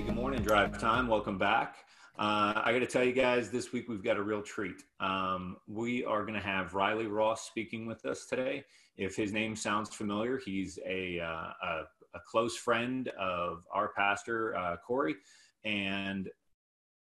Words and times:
Hey, 0.00 0.06
good 0.06 0.14
morning, 0.14 0.40
Drive 0.40 0.80
Time. 0.80 1.08
Welcome 1.08 1.36
back. 1.36 1.76
Uh, 2.18 2.54
I 2.56 2.72
got 2.72 2.78
to 2.78 2.86
tell 2.86 3.04
you 3.04 3.12
guys, 3.12 3.50
this 3.50 3.70
week 3.70 3.86
we've 3.86 4.02
got 4.02 4.16
a 4.16 4.22
real 4.22 4.40
treat. 4.40 4.82
Um, 4.98 5.58
we 5.66 6.06
are 6.06 6.22
going 6.22 6.32
to 6.32 6.40
have 6.40 6.72
Riley 6.72 7.06
Ross 7.06 7.46
speaking 7.46 7.84
with 7.84 8.06
us 8.06 8.24
today. 8.24 8.64
If 8.96 9.14
his 9.14 9.34
name 9.34 9.54
sounds 9.54 9.94
familiar, 9.94 10.40
he's 10.42 10.78
a, 10.86 11.20
uh, 11.20 11.26
a, 11.26 11.82
a, 12.14 12.20
close 12.26 12.56
friend 12.56 13.08
of 13.20 13.64
our 13.70 13.92
pastor, 13.94 14.56
uh, 14.56 14.76
Corey, 14.78 15.16
and 15.66 16.30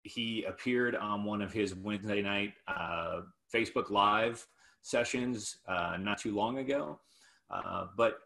he 0.02 0.46
appeared 0.46 0.96
on 0.96 1.24
one 1.24 1.44
of 1.44 1.54
his 1.54 1.76
Wednesday 1.76 2.24
night 2.24 2.54
uh, 2.68 3.22
Facebook 3.54 3.92
Live 3.92 4.44
sessions 4.82 5.58
uh, 5.68 5.98
not 6.00 6.18
too 6.18 6.34
long 6.34 6.58
ago. 6.58 7.00
Uh, 7.52 7.86
but 7.96 8.22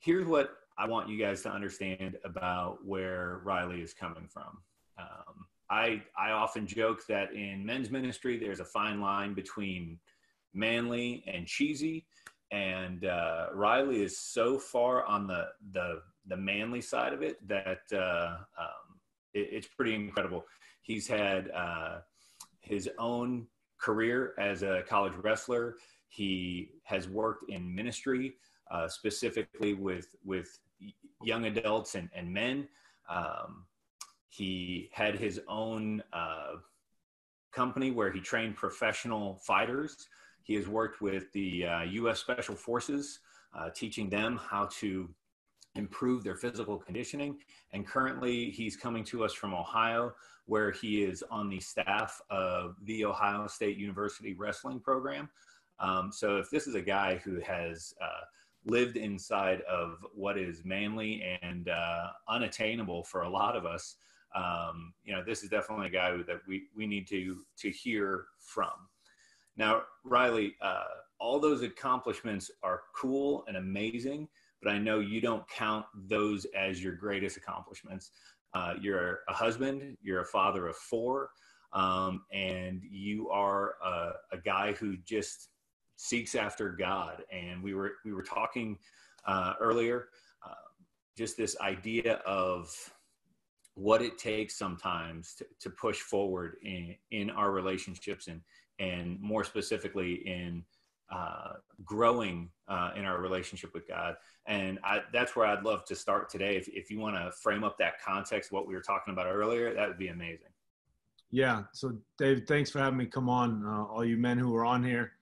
here's 0.00 0.26
what 0.26 0.50
I 0.78 0.86
want 0.86 1.08
you 1.08 1.18
guys 1.18 1.42
to 1.42 1.50
understand 1.50 2.16
about 2.24 2.84
where 2.84 3.40
Riley 3.44 3.80
is 3.80 3.94
coming 3.94 4.26
from. 4.28 4.58
Um, 4.98 5.46
I, 5.70 6.02
I 6.18 6.32
often 6.32 6.66
joke 6.66 7.06
that 7.08 7.32
in 7.32 7.64
men's 7.64 7.90
ministry, 7.90 8.38
there's 8.38 8.60
a 8.60 8.64
fine 8.64 9.00
line 9.00 9.34
between 9.34 9.98
manly 10.52 11.24
and 11.26 11.46
cheesy. 11.46 12.06
And 12.50 13.06
uh, 13.06 13.46
Riley 13.54 14.02
is 14.02 14.18
so 14.18 14.58
far 14.58 15.04
on 15.06 15.26
the, 15.26 15.46
the, 15.72 16.02
the 16.26 16.36
manly 16.36 16.82
side 16.82 17.14
of 17.14 17.22
it 17.22 17.36
that 17.48 17.80
uh, 17.92 18.36
um, 18.60 18.98
it, 19.32 19.48
it's 19.50 19.66
pretty 19.66 19.94
incredible. 19.94 20.44
He's 20.82 21.06
had 21.06 21.50
uh, 21.50 21.98
his 22.60 22.88
own 22.98 23.46
career 23.78 24.34
as 24.38 24.62
a 24.62 24.82
college 24.88 25.14
wrestler. 25.22 25.76
He 26.08 26.72
has 26.84 27.08
worked 27.08 27.48
in 27.48 27.74
ministry, 27.74 28.34
uh, 28.72 28.88
specifically 28.88 29.74
with 29.74 30.16
with 30.24 30.58
young 31.22 31.44
adults 31.44 31.94
and, 31.94 32.08
and 32.14 32.32
men. 32.32 32.66
Um, 33.08 33.66
he 34.28 34.88
had 34.92 35.18
his 35.18 35.40
own 35.46 36.02
uh, 36.12 36.54
company 37.52 37.90
where 37.90 38.10
he 38.10 38.20
trained 38.20 38.56
professional 38.56 39.36
fighters. 39.36 40.08
He 40.42 40.54
has 40.54 40.66
worked 40.66 41.00
with 41.00 41.30
the 41.32 41.66
uh, 41.66 41.82
U.S. 41.82 42.18
Special 42.18 42.56
Forces, 42.56 43.20
uh, 43.56 43.68
teaching 43.70 44.08
them 44.08 44.40
how 44.42 44.68
to 44.80 45.08
improve 45.74 46.24
their 46.24 46.34
physical 46.34 46.78
conditioning. 46.78 47.38
And 47.72 47.86
currently, 47.86 48.50
he's 48.50 48.76
coming 48.76 49.04
to 49.04 49.24
us 49.24 49.32
from 49.32 49.54
Ohio, 49.54 50.14
where 50.46 50.70
he 50.70 51.02
is 51.02 51.22
on 51.30 51.48
the 51.48 51.60
staff 51.60 52.20
of 52.30 52.76
the 52.84 53.04
Ohio 53.04 53.46
State 53.46 53.76
University 53.76 54.34
wrestling 54.34 54.80
program. 54.80 55.28
Um, 55.78 56.10
so, 56.10 56.36
if 56.36 56.50
this 56.50 56.66
is 56.66 56.74
a 56.74 56.82
guy 56.82 57.20
who 57.24 57.40
has 57.40 57.94
uh, 58.00 58.24
lived 58.64 58.96
inside 58.96 59.62
of 59.62 60.04
what 60.14 60.38
is 60.38 60.64
manly 60.64 61.38
and 61.42 61.68
uh, 61.68 62.08
unattainable 62.28 63.04
for 63.04 63.22
a 63.22 63.28
lot 63.28 63.56
of 63.56 63.66
us, 63.66 63.96
um, 64.34 64.94
you 65.04 65.12
know, 65.12 65.22
this 65.24 65.42
is 65.42 65.50
definitely 65.50 65.86
a 65.86 65.90
guy 65.90 66.16
that 66.26 66.40
we, 66.46 66.64
we 66.76 66.86
need 66.86 67.06
to, 67.08 67.38
to 67.58 67.70
hear 67.70 68.26
from. 68.38 68.70
Now, 69.56 69.82
Riley, 70.04 70.54
uh, 70.62 70.84
all 71.18 71.38
those 71.38 71.62
accomplishments 71.62 72.50
are 72.62 72.82
cool 72.96 73.44
and 73.48 73.56
amazing, 73.56 74.28
but 74.62 74.72
I 74.72 74.78
know 74.78 75.00
you 75.00 75.20
don't 75.20 75.46
count 75.48 75.84
those 75.94 76.46
as 76.56 76.82
your 76.82 76.94
greatest 76.94 77.36
accomplishments. 77.36 78.10
Uh, 78.54 78.74
you're 78.80 79.20
a 79.28 79.32
husband, 79.32 79.96
you're 80.02 80.22
a 80.22 80.26
father 80.26 80.68
of 80.68 80.76
four, 80.76 81.30
um, 81.72 82.24
and 82.32 82.82
you 82.82 83.30
are 83.30 83.74
a, 83.84 84.12
a, 84.32 84.38
guy 84.44 84.72
who 84.72 84.96
just 84.98 85.48
seeks 86.02 86.34
after 86.34 86.70
God. 86.70 87.22
And 87.30 87.62
we 87.62 87.74
were 87.74 87.92
we 88.04 88.12
were 88.12 88.24
talking 88.24 88.76
uh, 89.24 89.54
earlier, 89.60 90.08
uh, 90.44 90.54
just 91.16 91.36
this 91.36 91.56
idea 91.60 92.14
of 92.26 92.74
what 93.74 94.02
it 94.02 94.18
takes 94.18 94.58
sometimes 94.58 95.34
to, 95.34 95.46
to 95.60 95.70
push 95.70 96.00
forward 96.00 96.56
in, 96.62 96.94
in 97.10 97.30
our 97.30 97.52
relationships 97.52 98.26
and, 98.26 98.40
and 98.80 99.18
more 99.20 99.44
specifically 99.44 100.14
in 100.26 100.62
uh, 101.10 101.52
growing 101.84 102.50
uh, 102.68 102.90
in 102.96 103.04
our 103.04 103.20
relationship 103.20 103.72
with 103.72 103.86
God. 103.86 104.16
And 104.46 104.78
I, 104.84 105.02
that's 105.12 105.36
where 105.36 105.46
I'd 105.46 105.62
love 105.62 105.84
to 105.86 105.94
start 105.94 106.28
today. 106.28 106.56
If, 106.56 106.68
if 106.68 106.90
you 106.90 106.98
want 106.98 107.16
to 107.16 107.30
frame 107.30 107.64
up 107.64 107.78
that 107.78 108.02
context, 108.02 108.50
what 108.50 108.66
we 108.66 108.74
were 108.74 108.82
talking 108.82 109.12
about 109.12 109.26
earlier, 109.26 109.72
that 109.72 109.88
would 109.88 109.98
be 109.98 110.08
amazing. 110.08 110.48
Yeah. 111.30 111.62
So, 111.72 111.96
Dave, 112.18 112.42
thanks 112.46 112.70
for 112.70 112.80
having 112.80 112.98
me 112.98 113.06
come 113.06 113.30
on. 113.30 113.64
Uh, 113.64 113.84
all 113.84 114.04
you 114.04 114.16
men 114.16 114.36
who 114.36 114.54
are 114.56 114.66
on 114.66 114.84
here 114.84 115.12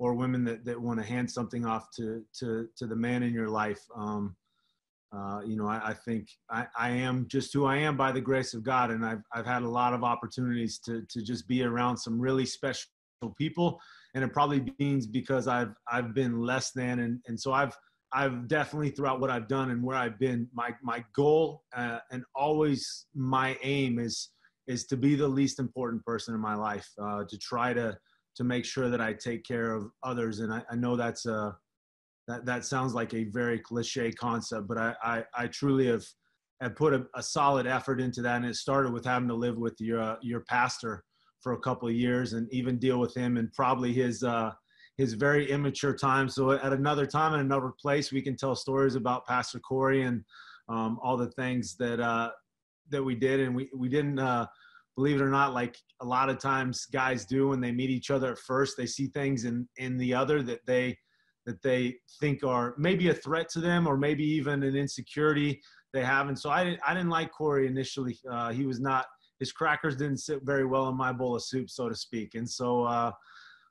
or 0.00 0.14
women 0.14 0.42
that, 0.42 0.64
that 0.64 0.80
want 0.80 0.98
to 0.98 1.04
hand 1.04 1.30
something 1.30 1.66
off 1.66 1.90
to, 1.94 2.24
to, 2.32 2.66
to 2.74 2.86
the 2.86 2.96
man 2.96 3.22
in 3.22 3.34
your 3.34 3.50
life. 3.50 3.82
Um, 3.94 4.34
uh, 5.14 5.40
you 5.44 5.56
know, 5.56 5.66
I, 5.66 5.90
I 5.90 5.92
think 5.92 6.28
I, 6.48 6.66
I, 6.78 6.88
am 6.88 7.26
just 7.28 7.52
who 7.52 7.66
I 7.66 7.76
am 7.76 7.98
by 7.98 8.10
the 8.10 8.20
grace 8.20 8.54
of 8.54 8.62
God, 8.62 8.90
and 8.92 9.04
I've 9.04 9.22
I've 9.34 9.44
had 9.44 9.62
a 9.62 9.68
lot 9.68 9.92
of 9.92 10.04
opportunities 10.04 10.78
to 10.86 11.02
to 11.10 11.20
just 11.20 11.48
be 11.48 11.64
around 11.64 11.96
some 11.96 12.20
really 12.20 12.46
special 12.46 12.86
people, 13.36 13.80
and 14.14 14.22
it 14.22 14.32
probably 14.32 14.72
means 14.78 15.08
because 15.08 15.48
I've 15.48 15.74
I've 15.90 16.14
been 16.14 16.40
less 16.40 16.70
than, 16.70 17.00
and 17.00 17.18
and 17.26 17.38
so 17.38 17.52
I've 17.52 17.76
I've 18.12 18.46
definitely 18.46 18.90
throughout 18.90 19.20
what 19.20 19.30
I've 19.30 19.48
done 19.48 19.72
and 19.72 19.82
where 19.82 19.96
I've 19.96 20.18
been, 20.20 20.48
my 20.54 20.70
my 20.80 21.04
goal 21.12 21.64
uh, 21.76 21.98
and 22.12 22.22
always 22.36 23.06
my 23.12 23.58
aim 23.64 23.98
is 23.98 24.30
is 24.68 24.86
to 24.86 24.96
be 24.96 25.16
the 25.16 25.26
least 25.26 25.58
important 25.58 26.04
person 26.04 26.36
in 26.36 26.40
my 26.40 26.54
life, 26.54 26.88
uh, 27.02 27.24
to 27.28 27.36
try 27.36 27.72
to 27.72 27.98
to 28.36 28.44
make 28.44 28.64
sure 28.64 28.88
that 28.88 29.00
I 29.00 29.12
take 29.12 29.44
care 29.44 29.72
of 29.72 29.90
others, 30.02 30.40
and 30.40 30.52
I, 30.52 30.62
I 30.70 30.76
know 30.76 30.96
that's 30.96 31.26
a 31.26 31.56
that, 32.30 32.46
that 32.46 32.64
sounds 32.64 32.94
like 32.94 33.12
a 33.12 33.24
very 33.24 33.58
cliche 33.58 34.12
concept, 34.12 34.68
but 34.68 34.78
I, 34.78 34.94
I, 35.02 35.24
I 35.36 35.46
truly 35.48 35.86
have, 35.88 36.04
have 36.60 36.76
put 36.76 36.94
a, 36.94 37.04
a, 37.14 37.22
solid 37.22 37.66
effort 37.66 38.00
into 38.00 38.22
that. 38.22 38.36
And 38.36 38.46
it 38.46 38.54
started 38.54 38.92
with 38.92 39.04
having 39.04 39.28
to 39.28 39.34
live 39.34 39.56
with 39.56 39.74
your, 39.80 40.00
uh, 40.00 40.16
your 40.22 40.40
pastor 40.40 41.04
for 41.40 41.54
a 41.54 41.58
couple 41.58 41.88
of 41.88 41.94
years 41.94 42.34
and 42.34 42.46
even 42.52 42.78
deal 42.78 42.98
with 42.98 43.14
him 43.16 43.36
and 43.36 43.52
probably 43.52 43.92
his, 43.92 44.22
uh, 44.22 44.52
his 44.96 45.14
very 45.14 45.50
immature 45.50 45.94
time. 45.94 46.28
So 46.28 46.52
at 46.52 46.72
another 46.72 47.06
time 47.06 47.34
in 47.34 47.40
another 47.40 47.72
place, 47.80 48.12
we 48.12 48.22
can 48.22 48.36
tell 48.36 48.54
stories 48.54 48.94
about 48.94 49.26
Pastor 49.26 49.58
Corey 49.58 50.02
and 50.02 50.22
um, 50.68 51.00
all 51.02 51.16
the 51.16 51.30
things 51.32 51.76
that, 51.78 51.98
uh, 51.98 52.30
that 52.90 53.02
we 53.02 53.16
did. 53.16 53.40
And 53.40 53.56
we, 53.56 53.70
we 53.74 53.88
didn't, 53.88 54.18
uh, 54.18 54.46
believe 54.96 55.20
it 55.20 55.24
or 55.24 55.30
not, 55.30 55.54
like 55.54 55.76
a 56.00 56.04
lot 56.04 56.28
of 56.28 56.38
times 56.38 56.86
guys 56.86 57.24
do 57.24 57.48
when 57.48 57.60
they 57.60 57.72
meet 57.72 57.90
each 57.90 58.10
other 58.10 58.32
at 58.32 58.38
first, 58.38 58.76
they 58.76 58.86
see 58.86 59.06
things 59.08 59.44
in, 59.44 59.68
in 59.76 59.96
the 59.96 60.12
other 60.14 60.42
that 60.42 60.60
they, 60.66 60.96
that 61.46 61.62
they 61.62 61.96
think 62.20 62.44
are 62.44 62.74
maybe 62.76 63.08
a 63.08 63.14
threat 63.14 63.48
to 63.48 63.60
them 63.60 63.86
or 63.86 63.96
maybe 63.96 64.24
even 64.24 64.62
an 64.62 64.76
insecurity 64.76 65.60
they 65.92 66.04
have. 66.04 66.28
And 66.28 66.38
so 66.38 66.50
I 66.50 66.64
didn't, 66.64 66.80
I 66.86 66.94
didn't 66.94 67.10
like 67.10 67.32
Corey 67.32 67.66
initially. 67.66 68.18
Uh, 68.30 68.50
he 68.50 68.66
was 68.66 68.80
not, 68.80 69.06
his 69.38 69.52
crackers 69.52 69.96
didn't 69.96 70.18
sit 70.18 70.40
very 70.44 70.66
well 70.66 70.88
in 70.88 70.96
my 70.96 71.12
bowl 71.12 71.34
of 71.34 71.42
soup, 71.42 71.70
so 71.70 71.88
to 71.88 71.94
speak. 71.94 72.34
And 72.34 72.48
so, 72.48 72.84
uh, 72.84 73.12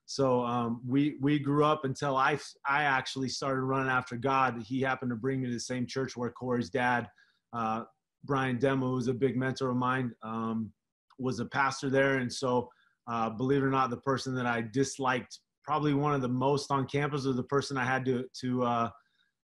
so 0.10 0.44
um, 0.44 0.82
we 0.88 1.18
we 1.22 1.38
grew 1.38 1.64
up 1.64 1.86
until 1.86 2.18
I 2.18 2.40
I 2.68 2.82
actually 2.82 3.30
started 3.30 3.62
running 3.62 3.92
after 3.92 4.18
God. 4.18 4.60
He 4.64 4.82
happened 4.82 5.12
to 5.12 5.16
bring 5.16 5.40
me 5.40 5.50
to 5.50 5.54
the 5.54 5.60
same 5.60 5.86
church 5.86 6.18
where 6.18 6.32
Corey's 6.32 6.72
dad, 6.72 7.08
uh, 7.54 7.84
Brian 8.24 8.58
Demo, 8.58 8.88
who's 8.88 9.08
a 9.08 9.14
big 9.14 9.38
mentor 9.38 9.70
of 9.70 9.78
mine, 9.78 10.12
um, 10.24 10.72
was 11.20 11.40
a 11.40 11.46
pastor 11.46 11.90
there. 11.90 12.18
And 12.18 12.32
so, 12.32 12.70
uh, 13.08 13.30
believe 13.30 13.64
it 13.64 13.66
or 13.66 13.72
not, 13.72 13.90
the 13.90 13.98
person 13.98 14.36
that 14.36 14.46
I 14.46 14.64
disliked 14.72 15.40
probably 15.70 15.94
one 15.94 16.16
of 16.16 16.22
the 16.22 16.28
most 16.28 16.72
on 16.72 16.88
campus 16.88 17.26
was 17.26 17.36
the 17.36 17.44
person 17.44 17.78
I 17.78 17.86
had 17.86 18.04
to 18.06 18.26
to 18.42 18.64
uh, 18.64 18.90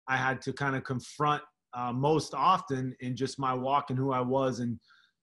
I 0.07 0.17
had 0.17 0.41
to 0.41 0.53
kind 0.53 0.75
of 0.75 0.83
confront 0.83 1.43
uh, 1.75 1.91
most 1.93 2.33
often 2.33 2.95
in 3.01 3.15
just 3.15 3.37
my 3.37 3.53
walk 3.53 3.91
and 3.91 3.99
who 3.99 4.11
I 4.11 4.21
was 4.21 4.59
and 4.59 4.79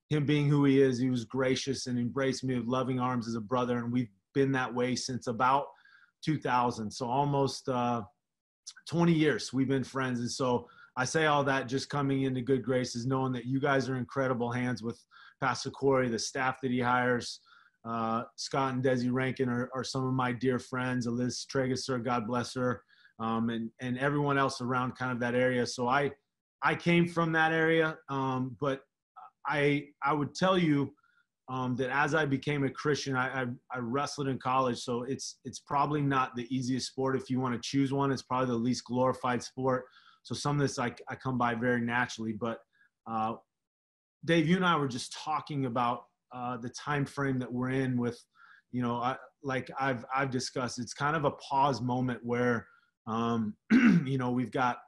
him 0.09 0.25
being 0.25 0.49
who 0.49 0.65
he 0.65 0.81
is. 0.81 0.99
He 0.99 1.11
was 1.11 1.25
gracious 1.25 1.89
and 1.89 1.99
embraced 1.99 2.45
me 2.45 2.57
with 2.57 2.69
loving 2.69 3.01
arms 3.01 3.27
as 3.27 3.35
a 3.35 3.41
brother, 3.41 3.79
and 3.79 3.93
we've 3.93 4.11
been 4.35 4.53
that 4.53 4.73
way 4.73 4.95
since 4.95 5.27
about 5.27 5.67
2000. 6.25 6.91
So 6.91 7.07
almost 7.07 7.69
uh, 7.69 8.03
20 8.89 9.13
years 9.13 9.53
we've 9.53 9.69
been 9.69 9.85
friends, 9.85 10.21
and 10.21 10.31
so. 10.31 10.69
I 10.97 11.05
say 11.05 11.27
all 11.27 11.43
that 11.43 11.67
just 11.67 11.89
coming 11.89 12.23
into 12.23 12.41
good 12.41 12.63
graces, 12.63 13.05
knowing 13.05 13.33
that 13.33 13.47
you 13.47 13.59
guys 13.59 13.89
are 13.89 13.97
incredible 13.97 14.53
hands 14.53 14.81
with 14.81 15.05
Pastor 15.41 15.71
Corey, 15.71 16.09
the 16.09 16.19
staff 16.19 16.61
that 16.63 16.71
he 16.71 16.81
hires, 16.81 17.41
uh, 17.85 18.23
Scott 18.37 18.75
and 18.75 18.83
Desi 18.83 19.13
Rankin 19.13 19.49
are, 19.49 19.69
are, 19.75 19.85
some 19.85 20.07
of 20.07 20.15
my 20.15 20.33
dear 20.33 20.59
friends. 20.59 21.07
Liz 21.07 21.47
Tregesser, 21.53 22.03
God 22.03 22.27
bless 22.27 22.55
her, 22.55 22.83
um, 23.21 23.51
and 23.51 23.71
and 23.81 23.99
everyone 23.99 24.39
else 24.39 24.63
around 24.63 24.97
kind 24.97 25.13
of 25.13 25.21
that 25.21 25.35
area. 25.35 25.67
So 25.67 25.87
I 25.87 26.11
I 26.63 26.75
came 26.75 27.07
from 27.07 27.31
that 27.33 27.53
area, 27.53 27.99
um, 28.09 28.57
but 28.59 28.81
I 29.47 29.89
I 30.03 30.15
would 30.15 30.35
tell 30.35 30.57
you 30.57 30.95
um, 31.51 31.77
that 31.77 31.91
as 31.91 32.15
I 32.15 32.25
became 32.25 32.65
a 32.65 32.71
Christian, 32.71 33.17
I, 33.17 33.43
I, 33.43 33.47
I 33.71 33.79
wrestled 33.79 34.29
in 34.29 34.39
college. 34.39 34.79
So 34.79 35.03
it's 35.03 35.41
it's 35.45 35.59
probably 35.59 36.01
not 36.01 36.35
the 36.35 36.47
easiest 36.55 36.89
sport 36.89 37.17
if 37.17 37.29
you 37.29 37.39
want 37.39 37.55
to 37.55 37.61
choose 37.63 37.93
one. 37.93 38.11
It's 38.11 38.23
probably 38.23 38.47
the 38.47 38.55
least 38.55 38.85
glorified 38.85 39.43
sport. 39.43 39.85
So 40.23 40.35
some 40.35 40.57
of 40.57 40.63
this 40.63 40.79
I, 40.79 40.95
I 41.11 41.17
come 41.17 41.37
by 41.37 41.55
very 41.55 41.83
naturally. 41.83 42.33
But 42.33 42.61
uh, 43.07 43.35
Dave, 44.25 44.49
you 44.49 44.57
and 44.57 44.65
I 44.65 44.77
were 44.77 44.89
just 44.89 45.13
talking 45.13 45.67
about 45.67 46.05
uh, 46.35 46.57
the 46.57 46.71
time 46.71 47.05
frame 47.05 47.39
that 47.39 47.53
we're 47.53 47.71
in 47.71 47.97
with 47.97 48.19
you 48.73 48.83
know 48.83 48.97
I, 48.97 49.17
like 49.45 49.71
i've 49.79 50.05
i've 50.13 50.31
discussed 50.31 50.81
it's 50.81 50.95
kind 50.95 51.15
of 51.15 51.25
a 51.25 51.31
pause 51.33 51.81
moment 51.81 52.19
where 52.25 52.67
um, 53.07 53.55
you 53.73 54.19
know 54.19 54.33
we've 54.33 54.51
got 54.51 54.79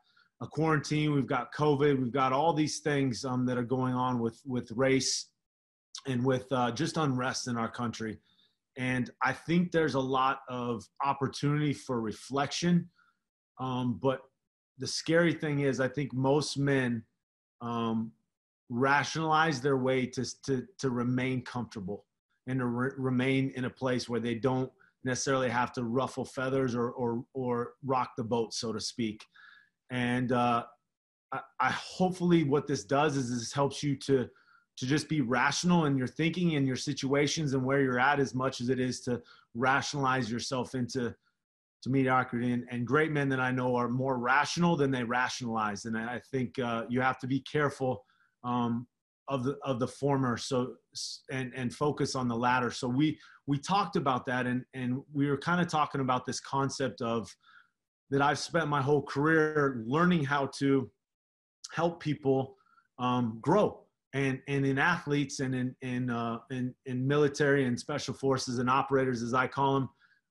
a 0.43 0.47
quarantine, 0.47 1.15
we've 1.15 1.27
got 1.27 1.53
COVID, 1.55 1.99
we've 1.99 2.12
got 2.12 2.33
all 2.33 2.53
these 2.53 2.81
things 2.81 3.25
um, 3.25 3.47
that 3.47 3.56
are 3.56 3.65
going 3.65 3.94
on 3.94 4.19
with 4.19 4.41
with 4.44 4.71
race 4.73 5.31
and 6.06 6.25
with 6.25 6.47
uh, 6.53 6.71
just 6.71 6.97
unrest 6.97 7.49
in 7.49 7.56
our 7.56 7.71
country. 7.71 8.19
And 8.77 9.11
I 9.23 9.33
think 9.33 9.73
there's 9.73 9.94
a 9.94 10.00
lot 10.00 10.41
of 10.50 10.85
opportunity 11.03 11.73
for 11.73 12.00
reflection. 12.00 12.91
Um, 13.59 13.99
but 14.03 14.21
the 14.79 14.87
scary 14.87 15.33
thing 15.33 15.61
is, 15.61 15.81
I 15.81 15.88
think 15.88 16.12
most 16.12 16.59
men 16.59 17.03
um, 17.62 18.12
rationalize 18.68 19.60
their 19.60 19.76
way 19.76 20.06
to, 20.06 20.24
to, 20.42 20.66
to 20.78 20.90
remain 20.90 21.42
comfortable 21.42 22.04
and 22.46 22.58
to 22.60 22.66
re- 22.66 22.90
remain 22.96 23.52
in 23.56 23.64
a 23.64 23.70
place 23.70 24.08
where 24.08 24.20
they 24.20 24.34
don't 24.34 24.70
necessarily 25.04 25.48
have 25.48 25.72
to 25.72 25.84
ruffle 25.84 26.24
feathers 26.24 26.74
or, 26.74 26.90
or, 26.90 27.24
or 27.32 27.72
rock 27.84 28.10
the 28.16 28.24
boat, 28.24 28.52
so 28.52 28.72
to 28.72 28.80
speak. 28.80 29.24
And 29.90 30.32
uh, 30.32 30.64
I, 31.32 31.40
I 31.60 31.70
hopefully 31.70 32.44
what 32.44 32.66
this 32.66 32.84
does 32.84 33.16
is 33.16 33.30
this 33.30 33.52
helps 33.52 33.82
you 33.82 33.96
to 34.00 34.28
to 34.78 34.86
just 34.86 35.08
be 35.08 35.22
rational 35.22 35.86
in 35.86 35.96
your 35.96 36.06
thinking 36.06 36.56
and 36.56 36.66
your 36.66 36.76
situations 36.76 37.54
and 37.54 37.64
where 37.64 37.80
you're 37.80 37.98
at 37.98 38.20
as 38.20 38.34
much 38.34 38.60
as 38.60 38.68
it 38.68 38.78
is 38.78 39.00
to 39.00 39.22
rationalize 39.54 40.30
yourself 40.30 40.74
into 40.74 41.14
to 41.82 41.90
mediocrity 41.90 42.52
and, 42.52 42.66
and 42.70 42.86
great 42.86 43.10
men 43.10 43.28
that 43.28 43.40
i 43.40 43.50
know 43.50 43.74
are 43.74 43.88
more 43.88 44.18
rational 44.18 44.76
than 44.76 44.90
they 44.90 45.04
rationalize 45.04 45.84
and 45.84 45.96
i 45.96 46.20
think 46.30 46.58
uh, 46.58 46.84
you 46.88 47.00
have 47.00 47.18
to 47.18 47.26
be 47.26 47.40
careful 47.40 48.04
um, 48.46 48.87
of 49.28 49.44
the 49.44 49.58
of 49.64 49.81
the 49.81 49.88
former 49.88 50.37
so 50.37 50.75
and 51.31 51.52
and 51.56 51.75
focus 51.75 52.14
on 52.14 52.28
the 52.28 52.37
latter. 52.37 52.70
So 52.70 52.88
we 52.88 53.19
we 53.46 53.58
talked 53.58 53.96
about 53.96 54.25
that 54.26 54.46
and 54.46 54.64
and 54.75 55.02
we 55.12 55.28
were 55.28 55.38
kind 55.38 55.60
of 55.60 55.69
talking 55.69 56.00
about 56.00 56.25
this 56.26 56.40
concept 56.40 57.00
of 57.00 57.28
that 58.08 58.22
i've 58.22 58.38
spent 58.38 58.69
my 58.69 58.81
whole 58.81 59.02
career 59.02 59.82
learning 59.84 60.25
how 60.25 60.46
to 60.58 60.88
help 61.72 62.00
people 62.00 62.56
um, 62.98 63.38
grow 63.40 63.87
and 64.14 64.40
and 64.49 64.64
in 64.64 64.78
athletes 64.78 65.40
and 65.40 65.54
in 65.54 65.75
in 65.82 66.10
uh, 66.10 66.38
in, 66.50 66.75
in 66.87 67.06
military 67.06 67.66
and 67.66 67.78
special 67.78 68.14
forces 68.14 68.58
and 68.58 68.70
operators 68.70 69.22
as 69.22 69.34
I 69.34 69.46
call 69.46 69.75
them, 69.75 69.88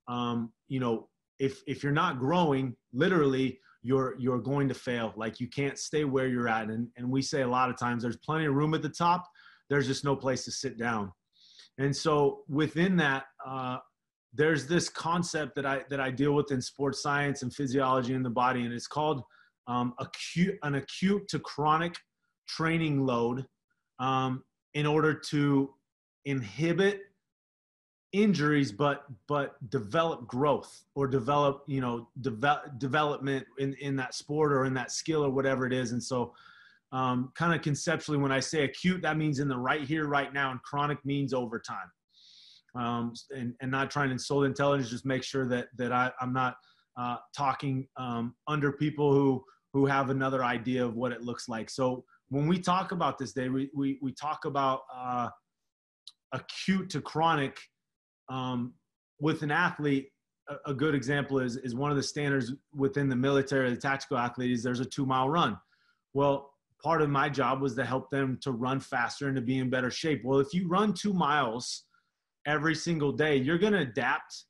um, 0.08 0.52
you 0.68 0.80
know, 0.80 1.08
if 1.40 1.62
if 1.68 1.84
you're 1.84 1.92
not 1.92 2.20
growing, 2.20 2.76
literally 2.94 3.60
you're 3.86 4.16
you're 4.18 4.40
going 4.40 4.68
to 4.68 4.74
fail. 4.74 5.14
Like 5.16 5.40
you 5.40 5.48
can't 5.48 5.78
stay 5.78 6.06
where 6.06 6.28
you're 6.28 6.50
at. 6.50 6.70
And 6.70 6.88
and 6.98 7.10
we 7.10 7.22
say 7.22 7.44
a 7.44 7.48
lot 7.48 7.70
of 7.70 7.78
times 7.78 8.02
there's 8.02 8.18
plenty 8.18 8.46
of 8.46 8.56
room 8.56 8.74
at 8.74 8.82
the 8.82 8.90
top. 8.90 9.30
There's 9.70 9.86
just 9.86 10.04
no 10.04 10.16
place 10.16 10.44
to 10.46 10.52
sit 10.52 10.80
down. 10.80 11.12
And 11.78 11.96
so 11.96 12.42
within 12.50 12.98
that, 12.98 13.26
uh, 13.46 13.78
there's 14.34 14.66
this 14.66 14.90
concept 14.90 15.56
that 15.56 15.68
I 15.68 15.84
that 15.92 16.00
I 16.00 16.10
deal 16.10 16.34
with 16.34 16.52
in 16.52 16.62
sports 16.62 17.04
science 17.04 17.44
and 17.44 17.54
physiology 17.54 18.16
in 18.16 18.24
the 18.24 18.30
body, 18.30 18.64
and 18.66 18.74
it's 18.74 18.88
called 18.88 19.22
um, 19.68 19.94
acute 20.00 20.58
an 20.64 20.76
acute 20.76 21.28
to 21.28 21.40
chronic 21.40 21.96
training 22.48 23.06
load 23.06 23.46
um, 24.00 24.44
in 24.74 24.88
order 24.88 25.14
to 25.14 25.70
inhibit 26.26 27.02
injuries 28.22 28.72
but 28.72 29.06
but 29.28 29.56
develop 29.70 30.28
growth 30.28 30.84
or 30.96 31.08
develop 31.08 31.64
you 31.68 31.82
know 31.82 32.08
develop 32.22 32.78
development 32.78 33.46
in 33.60 33.74
in 33.76 33.96
that 33.96 34.14
sport 34.14 34.52
or 34.52 34.66
in 34.66 34.74
that 34.74 34.92
skill 34.92 35.24
or 35.24 35.30
whatever 35.30 35.66
it 35.66 35.74
is. 35.74 35.92
And 35.92 36.04
so 36.04 36.34
um, 36.92 37.32
kind 37.36 37.54
of 37.54 37.62
conceptually 37.62 38.18
when 38.18 38.32
i 38.32 38.40
say 38.40 38.64
acute 38.64 39.02
that 39.02 39.18
means 39.18 39.40
in 39.40 39.48
the 39.48 39.58
right 39.58 39.82
here 39.82 40.08
right 40.08 40.34
now 40.34 40.52
and 40.52 40.62
chronic 40.62 41.04
means 41.04 41.34
over 41.34 41.60
time 41.60 41.90
um, 42.76 43.14
and, 43.36 43.54
and 43.60 43.72
not 43.72 43.90
trying 43.90 44.10
to 44.10 44.14
insult 44.14 44.46
intelligence 44.46 44.92
just 44.92 45.06
make 45.06 45.24
sure 45.24 45.48
that 45.48 45.68
that 45.78 45.92
I, 45.92 46.12
i'm 46.22 46.32
not 46.32 46.56
uh, 46.96 47.18
talking 47.36 47.88
um, 47.98 48.36
under 48.48 48.72
people 48.72 49.12
who 49.12 49.44
who 49.76 49.86
have 49.86 50.10
another 50.10 50.42
idea 50.42 50.86
of 50.86 50.96
what 50.96 51.12
it 51.12 51.22
looks 51.22 51.50
like. 51.50 51.70
So 51.70 52.06
when 52.30 52.48
we 52.48 52.58
talk 52.60 52.94
about 52.94 53.18
this 53.18 53.34
day, 53.34 53.50
we, 53.50 53.70
we, 53.76 54.00
we 54.02 54.14
talk 54.14 54.46
about 54.46 54.84
uh, 54.96 55.28
acute 56.32 56.90
to 56.92 57.02
chronic 57.02 57.58
um, 58.30 58.74
with 59.20 59.42
an 59.42 59.52
athlete. 59.52 60.10
A, 60.48 60.72
a, 60.72 60.74
good 60.74 60.94
example 60.94 61.40
is, 61.40 61.58
is 61.58 61.74
one 61.74 61.90
of 61.90 61.98
the 61.98 62.04
standards 62.04 62.54
within 62.74 63.10
the 63.10 63.16
military, 63.16 63.70
the 63.70 63.78
tactical 63.78 64.18
athlete 64.18 64.52
is 64.52 64.62
there's 64.62 64.80
a 64.80 64.86
two 64.86 65.06
mile 65.06 65.30
run. 65.30 65.58
Well, 66.14 66.52
part 66.84 67.02
of 67.02 67.10
my 67.10 67.30
job 67.30 67.62
was 67.62 67.76
to 67.76 67.86
help 67.86 68.10
them 68.10 68.38
to 68.44 68.52
run 68.52 68.80
faster 68.80 69.28
and 69.28 69.36
to 69.36 69.42
be 69.42 69.58
in 69.58 69.70
better 69.70 69.90
shape. 69.90 70.22
Well, 70.24 70.40
if 70.40 70.54
you 70.54 70.68
run 70.68 70.94
two 70.94 71.14
miles 71.14 71.86
every 72.46 72.76
single 72.76 73.12
day, 73.12 73.38
you're 73.38 73.58
going 73.58 73.74
to 73.74 73.80
adapt 73.80 74.46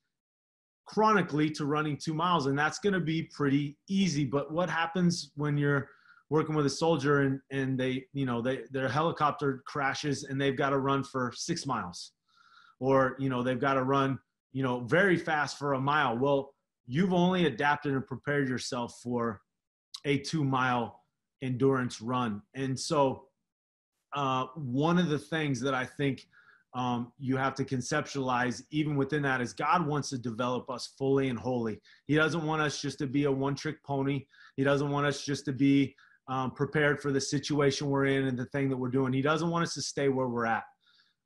chronically 0.86 1.50
to 1.50 1.66
running 1.66 1.98
two 1.98 2.14
miles 2.14 2.46
and 2.46 2.58
that's 2.58 2.80
going 2.80 2.94
to 2.94 3.00
be 3.00 3.24
pretty 3.24 3.78
easy. 3.90 4.26
But 4.26 4.52
what 4.52 4.70
happens 4.70 5.32
when 5.36 5.58
you're 5.58 5.90
working 6.30 6.56
with 6.56 6.66
a 6.66 6.70
soldier 6.70 7.22
and 7.22 7.40
and 7.52 7.80
they 7.80 8.06
you 8.14 8.26
know 8.26 8.42
they 8.42 8.64
their 8.72 8.90
helicopter 8.90 9.64
crashes 9.68 10.24
and 10.24 10.40
they've 10.40 10.58
got 10.58 10.72
to 10.72 10.78
run 10.78 11.04
for 11.04 11.32
six 11.36 11.66
miles 11.66 12.12
or 12.80 13.16
you 13.20 13.30
know 13.30 13.44
they've 13.44 13.60
got 13.60 13.74
to 13.74 13.84
run 13.84 14.20
you 14.52 14.64
know 14.64 14.82
very 14.82 15.18
fast 15.18 15.58
for 15.58 15.74
a 15.74 15.80
mile 15.80 16.18
well 16.18 16.54
you've 16.88 17.14
only 17.14 17.46
adapted 17.46 17.94
and 17.94 18.06
prepared 18.06 18.48
yourself 18.48 19.00
for 19.02 19.42
a 20.06 20.18
two 20.20 20.44
mile 20.44 21.04
endurance 21.42 22.02
run 22.02 22.42
and 22.54 22.80
so 22.80 23.26
uh, 24.14 24.46
one 24.56 24.98
of 24.98 25.10
the 25.10 25.20
things 25.20 25.60
that 25.60 25.74
i 25.74 25.86
think 25.86 26.28
um, 26.74 27.14
you 27.18 27.38
have 27.38 27.56
to 27.56 27.64
conceptualize 27.64 28.62
even 28.72 28.96
within 28.96 29.22
that 29.22 29.42
is 29.42 29.54
god 29.54 29.86
wants 29.86 30.10
to 30.10 30.18
develop 30.18 30.70
us 30.70 30.94
fully 30.98 31.30
and 31.30 31.40
wholly 31.40 31.80
he 32.08 32.16
doesn't 32.16 32.46
want 32.46 32.62
us 32.62 32.82
just 32.82 32.98
to 32.98 33.08
be 33.08 33.26
a 33.26 33.32
one 33.32 33.56
trick 33.56 33.82
pony 33.84 34.26
he 34.58 34.64
doesn't 34.64 34.90
want 34.90 35.06
us 35.06 35.24
just 35.24 35.46
to 35.46 35.54
be 35.54 35.96
um, 36.28 36.52
prepared 36.52 37.02
for 37.02 37.12
the 37.12 37.22
situation 37.22 37.90
we're 37.90 38.06
in 38.06 38.28
and 38.28 38.38
the 38.38 38.46
thing 38.46 38.70
that 38.70 38.78
we're 38.78 38.90
doing. 38.90 39.14
He 39.14 39.22
doesn't 39.22 39.50
want 39.50 39.64
us 39.64 39.74
to 39.76 39.82
stay 39.82 40.10
where 40.10 40.28
we're 40.28 40.46
at. 40.46 40.64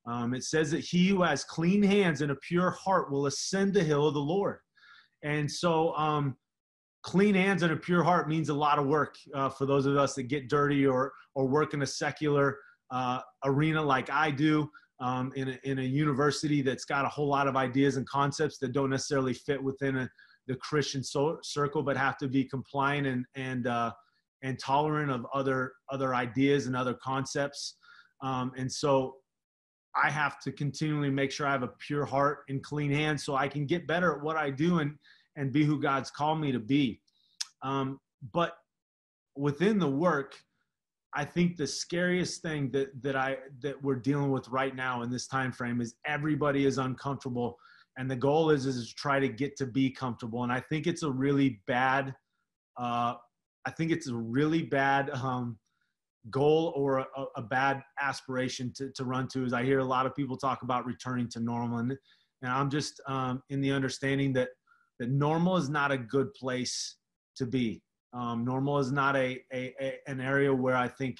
Um, 0.09 0.33
it 0.33 0.43
says 0.43 0.71
that 0.71 0.79
he 0.79 1.09
who 1.09 1.21
has 1.21 1.43
clean 1.43 1.83
hands 1.83 2.21
and 2.21 2.31
a 2.31 2.35
pure 2.35 2.71
heart 2.71 3.11
will 3.11 3.27
ascend 3.27 3.73
the 3.73 3.83
hill 3.83 4.07
of 4.07 4.13
the 4.13 4.19
Lord. 4.19 4.57
And 5.23 5.49
so, 5.49 5.93
um, 5.95 6.35
clean 7.03 7.35
hands 7.35 7.63
and 7.63 7.71
a 7.71 7.77
pure 7.77 8.03
heart 8.03 8.27
means 8.27 8.49
a 8.49 8.53
lot 8.53 8.79
of 8.79 8.85
work 8.85 9.15
uh, 9.33 9.49
for 9.49 9.65
those 9.65 9.85
of 9.85 9.95
us 9.97 10.15
that 10.15 10.23
get 10.23 10.49
dirty 10.49 10.85
or 10.85 11.13
or 11.35 11.47
work 11.47 11.73
in 11.73 11.81
a 11.81 11.87
secular 11.87 12.57
uh, 12.91 13.19
arena 13.45 13.81
like 13.81 14.09
I 14.09 14.31
do. 14.31 14.69
Um, 15.01 15.31
in, 15.37 15.47
a, 15.47 15.59
in 15.63 15.79
a 15.79 15.81
university 15.81 16.61
that's 16.61 16.83
got 16.83 17.05
a 17.05 17.07
whole 17.07 17.29
lot 17.29 17.47
of 17.47 17.55
ideas 17.55 17.95
and 17.95 18.05
concepts 18.05 18.57
that 18.57 18.73
don't 18.73 18.89
necessarily 18.89 19.33
fit 19.33 19.63
within 19.63 19.95
a, 19.95 20.09
the 20.47 20.55
Christian 20.55 21.05
so, 21.05 21.37
circle, 21.41 21.81
but 21.81 21.95
have 21.95 22.17
to 22.17 22.27
be 22.27 22.43
compliant 22.43 23.07
and 23.07 23.25
and 23.35 23.67
uh, 23.67 23.93
and 24.43 24.59
tolerant 24.59 25.09
of 25.09 25.25
other 25.33 25.71
other 25.89 26.13
ideas 26.15 26.67
and 26.67 26.75
other 26.75 26.95
concepts 26.95 27.77
um, 28.21 28.51
and 28.57 28.71
so 28.71 29.15
i 29.95 30.09
have 30.09 30.39
to 30.39 30.51
continually 30.51 31.09
make 31.09 31.31
sure 31.31 31.47
i 31.47 31.51
have 31.51 31.63
a 31.63 31.73
pure 31.79 32.05
heart 32.05 32.39
and 32.49 32.63
clean 32.63 32.91
hands 32.91 33.23
so 33.23 33.35
i 33.35 33.47
can 33.47 33.65
get 33.65 33.87
better 33.87 34.15
at 34.15 34.21
what 34.21 34.37
i 34.37 34.49
do 34.49 34.79
and 34.79 34.95
and 35.35 35.51
be 35.51 35.63
who 35.63 35.79
god's 35.79 36.11
called 36.11 36.39
me 36.39 36.51
to 36.51 36.59
be. 36.59 36.99
Um, 37.61 37.99
but 38.33 38.57
within 39.35 39.79
the 39.79 39.89
work 39.89 40.35
i 41.13 41.23
think 41.23 41.55
the 41.55 41.67
scariest 41.67 42.41
thing 42.41 42.69
that 42.71 42.89
that 43.01 43.15
i 43.15 43.37
that 43.61 43.81
we're 43.81 43.95
dealing 43.95 44.31
with 44.31 44.47
right 44.49 44.75
now 44.75 45.01
in 45.01 45.09
this 45.09 45.27
time 45.27 45.51
frame 45.51 45.81
is 45.81 45.95
everybody 46.05 46.65
is 46.65 46.77
uncomfortable 46.77 47.57
and 47.97 48.09
the 48.09 48.15
goal 48.15 48.49
is 48.49 48.65
is 48.65 48.89
to 48.89 48.95
try 48.95 49.19
to 49.19 49.27
get 49.27 49.57
to 49.57 49.65
be 49.65 49.89
comfortable. 49.89 50.43
And 50.43 50.51
i 50.51 50.59
think 50.59 50.87
it's 50.87 51.03
a 51.03 51.11
really 51.11 51.61
bad 51.67 52.15
uh, 52.77 53.15
I 53.65 53.71
think 53.71 53.91
it's 53.91 54.07
a 54.07 54.15
really 54.15 54.63
bad 54.63 55.09
um, 55.11 55.57
goal 56.29 56.73
or 56.75 56.99
a, 56.99 57.05
a, 57.37 57.41
bad 57.41 57.81
aspiration 57.99 58.71
to, 58.75 58.91
to 58.91 59.05
run 59.05 59.27
to. 59.29 59.45
Is 59.45 59.53
I 59.53 59.63
hear 59.63 59.79
a 59.79 59.85
lot 59.85 60.05
of 60.05 60.15
people 60.15 60.37
talk 60.37 60.63
about 60.63 60.85
returning 60.85 61.29
to 61.29 61.39
normal, 61.39 61.79
and, 61.79 61.91
and 62.41 62.51
I'm 62.51 62.69
just 62.69 63.01
um, 63.07 63.41
in 63.49 63.61
the 63.61 63.71
understanding 63.71 64.33
that 64.33 64.49
that 64.99 65.09
normal 65.09 65.57
is 65.57 65.69
not 65.69 65.91
a 65.91 65.97
good 65.97 66.33
place 66.33 66.97
to 67.37 67.45
be. 67.45 67.81
Um, 68.13 68.43
normal 68.43 68.79
is 68.79 68.91
not 68.91 69.15
a, 69.15 69.39
a, 69.53 69.73
a, 69.79 69.93
an 70.07 70.19
area 70.19 70.53
where 70.53 70.75
I 70.75 70.87
think 70.87 71.17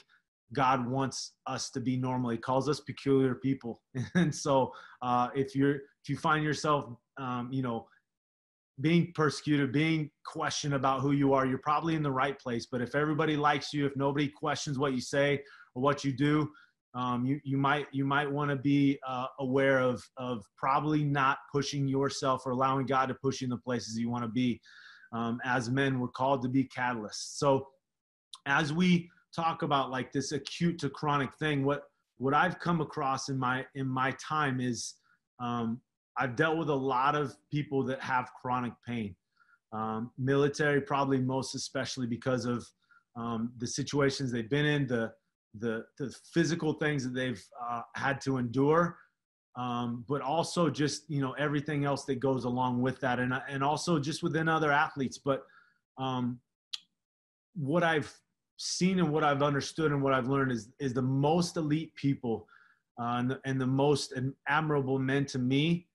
God 0.54 0.86
wants 0.86 1.34
us 1.48 1.70
to 1.72 1.80
be 1.80 1.96
normal. 1.96 2.32
He 2.32 2.38
calls 2.38 2.68
us 2.68 2.80
peculiar 2.80 3.36
people, 3.36 3.82
and 4.16 4.34
so 4.34 4.74
uh, 5.02 5.30
if 5.36 5.56
you're 5.56 5.76
if 5.76 6.10
you 6.10 6.18
find 6.18 6.44
yourself, 6.44 6.86
um, 7.18 7.50
you 7.52 7.62
know, 7.62 7.88
being 8.82 9.12
persecuted, 9.14 9.72
being 9.72 10.10
questioned 10.26 10.74
about 10.74 11.02
who 11.02 11.12
you 11.12 11.34
are, 11.34 11.46
you're 11.46 11.58
probably 11.60 11.96
in 11.96 12.04
the 12.04 12.12
right 12.12 12.40
place. 12.40 12.68
But 12.72 12.82
if 12.82 12.96
everybody 12.96 13.36
likes 13.36 13.74
you, 13.74 13.86
if 13.86 13.96
nobody 13.96 14.28
questions 14.28 14.80
what 14.80 14.94
you 14.94 15.02
say 15.02 15.42
or 15.76 15.82
what 15.82 16.04
you 16.04 16.14
do, 16.14 16.50
um, 16.96 17.26
you, 17.26 17.40
you 17.44 17.58
might 17.58 17.86
you 17.92 18.04
might 18.04 18.30
want 18.30 18.50
to 18.50 18.56
be 18.56 18.98
uh, 19.08 19.28
aware 19.40 19.80
of 19.80 20.04
of 20.18 20.44
probably 20.58 21.04
not 21.04 21.38
pushing 21.54 21.88
yourself 21.88 22.44
or 22.46 22.52
allowing 22.52 22.86
God 22.88 23.08
to 23.08 23.16
push 23.16 23.42
you 23.42 23.46
in 23.46 23.52
the 23.52 23.58
places 23.58 23.98
you 23.98 24.10
want 24.10 24.24
to 24.24 24.30
be. 24.30 24.60
Um, 25.14 25.40
as 25.44 25.70
men, 25.70 26.00
we're 26.00 26.08
called 26.08 26.42
to 26.44 26.50
be 26.50 26.68
catalysts. 26.76 27.38
So 27.38 27.68
as 28.46 28.74
we 28.74 29.10
talk 29.36 29.62
about 29.62 29.92
like 29.92 30.12
this 30.12 30.32
acute 30.32 30.80
to 30.80 30.90
chronic 30.90 31.30
thing, 31.38 31.64
what 31.64 31.84
what 32.18 32.34
I've 32.34 32.60
come 32.60 32.82
across 32.82 33.30
in 33.30 33.38
my 33.38 33.66
in 33.76 33.88
my 33.88 34.16
time 34.28 34.60
is 34.60 34.96
um, 35.40 35.80
I've 36.18 36.36
dealt 36.36 36.58
with 36.58 36.70
a 36.70 36.76
lot 36.76 37.16
of 37.16 37.36
people 37.52 37.84
that 37.86 38.02
have 38.02 38.30
chronic 38.42 38.74
pain. 38.86 39.16
Um, 39.72 40.12
military, 40.18 40.82
probably 40.82 41.20
most 41.20 41.56
especially 41.56 42.08
because 42.08 42.46
of 42.46 42.66
um, 43.16 43.52
the 43.58 43.68
situations 43.68 44.32
they've 44.32 44.50
been 44.50 44.66
in, 44.66 44.88
the 44.88 45.12
the 45.60 45.84
the 45.98 46.16
physical 46.34 46.74
things 46.74 47.04
that 47.04 47.14
they've 47.14 47.44
uh, 47.70 47.82
had 47.96 48.22
to 48.22 48.38
endure, 48.38 48.98
um, 49.56 50.06
but 50.08 50.22
also 50.22 50.70
just 50.70 51.10
you 51.10 51.22
know 51.22 51.34
everything 51.34 51.86
else 51.86 52.06
that 52.06 52.20
goes 52.20 52.46
along 52.46 52.82
with 52.82 53.00
that, 53.02 53.20
and 53.20 53.34
and 53.50 53.64
also 53.64 54.00
just 54.00 54.24
within 54.24 54.48
other 54.48 54.72
athletes. 54.72 55.18
But 55.18 55.44
um, 55.98 56.40
what 57.56 57.84
I've 57.84 58.12
seen 58.58 59.00
and 59.00 59.12
what 59.12 59.24
I've 59.24 59.42
understood 59.44 59.92
and 59.92 60.02
what 60.02 60.14
I've 60.14 60.28
learned 60.28 60.52
is 60.52 60.70
is 60.80 60.94
the 60.94 61.02
most 61.02 61.58
elite 61.58 61.94
people 61.96 62.48
uh, 63.00 63.18
and, 63.18 63.32
the, 63.32 63.40
and 63.46 63.60
the 63.60 63.68
most 63.68 64.14
admirable 64.48 65.00
men 65.00 65.26
to 65.26 65.40
me 65.40 65.88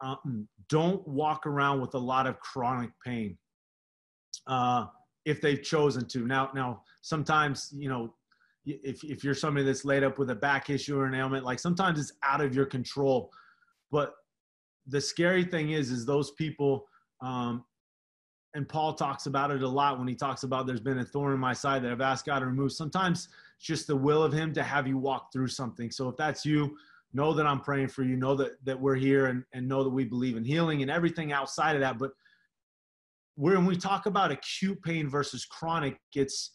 um, 0.00 0.48
don't 0.68 1.06
walk 1.06 1.46
around 1.46 1.80
with 1.80 1.94
a 1.94 1.98
lot 1.98 2.26
of 2.26 2.38
chronic 2.40 2.90
pain 3.04 3.36
uh, 4.46 4.86
if 5.24 5.40
they've 5.40 5.62
chosen 5.62 6.06
to. 6.08 6.26
Now, 6.26 6.50
now 6.54 6.82
sometimes 7.02 7.72
you 7.76 7.88
know 7.88 8.14
if 8.66 9.02
if 9.04 9.24
you're 9.24 9.34
somebody 9.34 9.64
that's 9.64 9.84
laid 9.84 10.02
up 10.04 10.18
with 10.18 10.30
a 10.30 10.34
back 10.34 10.70
issue 10.70 10.98
or 10.98 11.06
an 11.06 11.14
ailment, 11.14 11.44
like 11.44 11.58
sometimes 11.58 11.98
it's 11.98 12.12
out 12.22 12.40
of 12.40 12.54
your 12.54 12.66
control. 12.66 13.30
But 13.90 14.14
the 14.86 15.00
scary 15.00 15.44
thing 15.44 15.70
is, 15.70 15.90
is 15.90 16.06
those 16.06 16.32
people. 16.32 16.86
Um, 17.20 17.64
and 18.54 18.68
Paul 18.68 18.94
talks 18.94 19.26
about 19.26 19.52
it 19.52 19.62
a 19.62 19.68
lot 19.68 19.98
when 19.98 20.08
he 20.08 20.14
talks 20.14 20.42
about 20.42 20.66
there's 20.66 20.80
been 20.80 20.98
a 20.98 21.04
thorn 21.04 21.32
in 21.32 21.38
my 21.38 21.52
side 21.52 21.84
that 21.84 21.92
I've 21.92 22.00
asked 22.00 22.26
God 22.26 22.40
to 22.40 22.46
remove. 22.46 22.72
Sometimes 22.72 23.28
it's 23.56 23.66
just 23.66 23.86
the 23.86 23.96
will 23.96 24.24
of 24.24 24.32
Him 24.32 24.52
to 24.54 24.62
have 24.62 24.88
you 24.88 24.98
walk 24.98 25.32
through 25.32 25.48
something. 25.48 25.90
So 25.90 26.08
if 26.08 26.16
that's 26.16 26.44
you, 26.44 26.76
know 27.12 27.32
that 27.34 27.46
I'm 27.46 27.60
praying 27.60 27.88
for 27.88 28.02
you. 28.02 28.16
Know 28.16 28.34
that 28.36 28.52
that 28.64 28.80
we're 28.80 28.96
here 28.96 29.26
and, 29.26 29.44
and 29.52 29.68
know 29.68 29.82
that 29.84 29.90
we 29.90 30.04
believe 30.04 30.36
in 30.36 30.44
healing 30.44 30.82
and 30.82 30.90
everything 30.90 31.32
outside 31.32 31.74
of 31.74 31.80
that. 31.80 31.98
But 31.98 32.12
when 33.36 33.64
we 33.66 33.76
talk 33.76 34.06
about 34.06 34.30
acute 34.30 34.80
pain 34.82 35.08
versus 35.08 35.44
chronic, 35.44 35.98
it's 36.14 36.52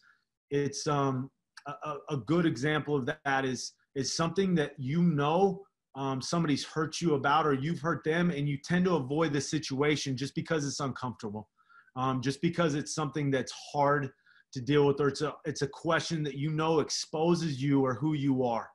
it's 0.50 0.86
um 0.86 1.30
a, 1.66 1.96
a 2.10 2.16
good 2.16 2.46
example 2.46 2.96
of 2.96 3.08
that 3.24 3.44
is 3.44 3.72
is 3.94 4.14
something 4.14 4.54
that 4.54 4.72
you 4.78 5.02
know 5.02 5.62
um, 5.96 6.20
somebody's 6.20 6.64
hurt 6.64 7.00
you 7.00 7.14
about 7.14 7.46
or 7.46 7.54
you've 7.54 7.80
hurt 7.80 8.04
them 8.04 8.30
and 8.30 8.48
you 8.48 8.58
tend 8.62 8.84
to 8.84 8.96
avoid 8.96 9.32
the 9.32 9.40
situation 9.40 10.16
just 10.16 10.34
because 10.34 10.66
it's 10.66 10.80
uncomfortable 10.80 11.48
um, 11.96 12.20
just 12.20 12.40
because 12.42 12.74
it's 12.74 12.94
something 12.94 13.30
that's 13.30 13.52
hard 13.72 14.10
to 14.52 14.60
deal 14.60 14.86
with 14.86 15.00
or 15.00 15.08
it's 15.08 15.22
a, 15.22 15.32
it's 15.44 15.62
a 15.62 15.68
question 15.68 16.22
that 16.22 16.36
you 16.36 16.50
know 16.50 16.80
exposes 16.80 17.60
you 17.60 17.84
or 17.84 17.94
who 17.94 18.12
you 18.14 18.44
are 18.44 18.68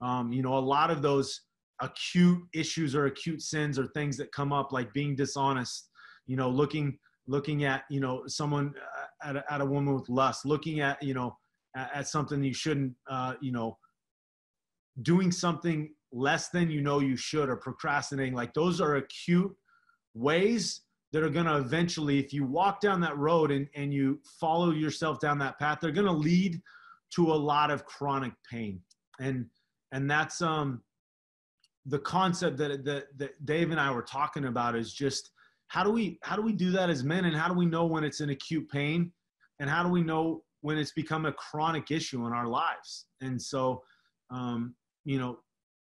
um, 0.00 0.32
you 0.32 0.42
know 0.42 0.56
a 0.56 0.60
lot 0.60 0.90
of 0.90 1.02
those 1.02 1.42
acute 1.80 2.42
issues 2.54 2.94
or 2.94 3.06
acute 3.06 3.40
sins 3.40 3.78
or 3.78 3.86
things 3.88 4.16
that 4.16 4.32
come 4.32 4.52
up 4.52 4.72
like 4.72 4.92
being 4.92 5.14
dishonest 5.14 5.90
you 6.26 6.36
know 6.36 6.50
looking 6.50 6.98
looking 7.26 7.64
at 7.64 7.82
you 7.88 8.00
know 8.00 8.22
someone 8.26 8.74
uh, 8.76 9.28
at 9.28 9.36
a, 9.36 9.44
at 9.52 9.60
a 9.60 9.64
woman 9.64 9.94
with 9.94 10.08
lust 10.08 10.44
looking 10.44 10.80
at 10.80 11.00
you 11.02 11.14
know 11.14 11.36
at, 11.76 11.90
at 11.94 12.08
something 12.08 12.42
you 12.42 12.54
shouldn't 12.54 12.92
uh, 13.08 13.34
you 13.40 13.52
know 13.52 13.76
doing 15.02 15.30
something 15.30 15.90
less 16.12 16.48
than 16.48 16.70
you 16.70 16.80
know 16.80 17.00
you 17.00 17.16
should 17.16 17.48
or 17.48 17.56
procrastinating. 17.56 18.34
Like 18.34 18.54
those 18.54 18.80
are 18.80 18.96
acute 18.96 19.54
ways 20.14 20.82
that 21.12 21.22
are 21.22 21.30
going 21.30 21.46
to 21.46 21.56
eventually 21.56 22.18
if 22.18 22.32
you 22.32 22.44
walk 22.44 22.80
down 22.80 23.00
that 23.00 23.16
road 23.16 23.50
and, 23.50 23.66
and 23.74 23.92
you 23.92 24.20
follow 24.40 24.70
yourself 24.70 25.20
down 25.20 25.38
that 25.38 25.58
path 25.58 25.78
they're 25.80 25.90
going 25.90 26.06
to 26.06 26.12
lead 26.12 26.60
to 27.14 27.32
a 27.32 27.34
lot 27.34 27.70
of 27.70 27.84
chronic 27.86 28.32
pain. 28.50 28.80
And 29.20 29.46
and 29.92 30.10
that's 30.10 30.40
um 30.42 30.82
the 31.86 31.98
concept 31.98 32.58
that, 32.58 32.84
that 32.84 33.06
that 33.16 33.46
dave 33.46 33.70
and 33.70 33.80
i 33.80 33.90
were 33.90 34.02
talking 34.02 34.46
about 34.46 34.76
is 34.76 34.92
just 34.92 35.30
how 35.68 35.84
do 35.84 35.90
we 35.90 36.18
how 36.22 36.34
do 36.34 36.42
we 36.42 36.52
do 36.52 36.70
that 36.72 36.90
as 36.90 37.04
men? 37.04 37.26
And 37.26 37.36
how 37.36 37.46
do 37.46 37.54
we 37.54 37.66
know 37.66 37.84
when 37.84 38.02
it's 38.02 38.20
an 38.20 38.30
acute 38.30 38.68
pain? 38.70 39.12
And 39.60 39.68
how 39.68 39.82
do 39.82 39.90
we 39.90 40.02
know 40.02 40.42
when 40.62 40.78
it's 40.78 40.92
become 40.92 41.26
a 41.26 41.32
chronic 41.32 41.90
issue 41.90 42.26
in 42.26 42.32
our 42.32 42.46
lives? 42.46 43.06
And 43.20 43.40
so 43.40 43.82
um 44.30 44.74
you 45.04 45.18
know 45.18 45.38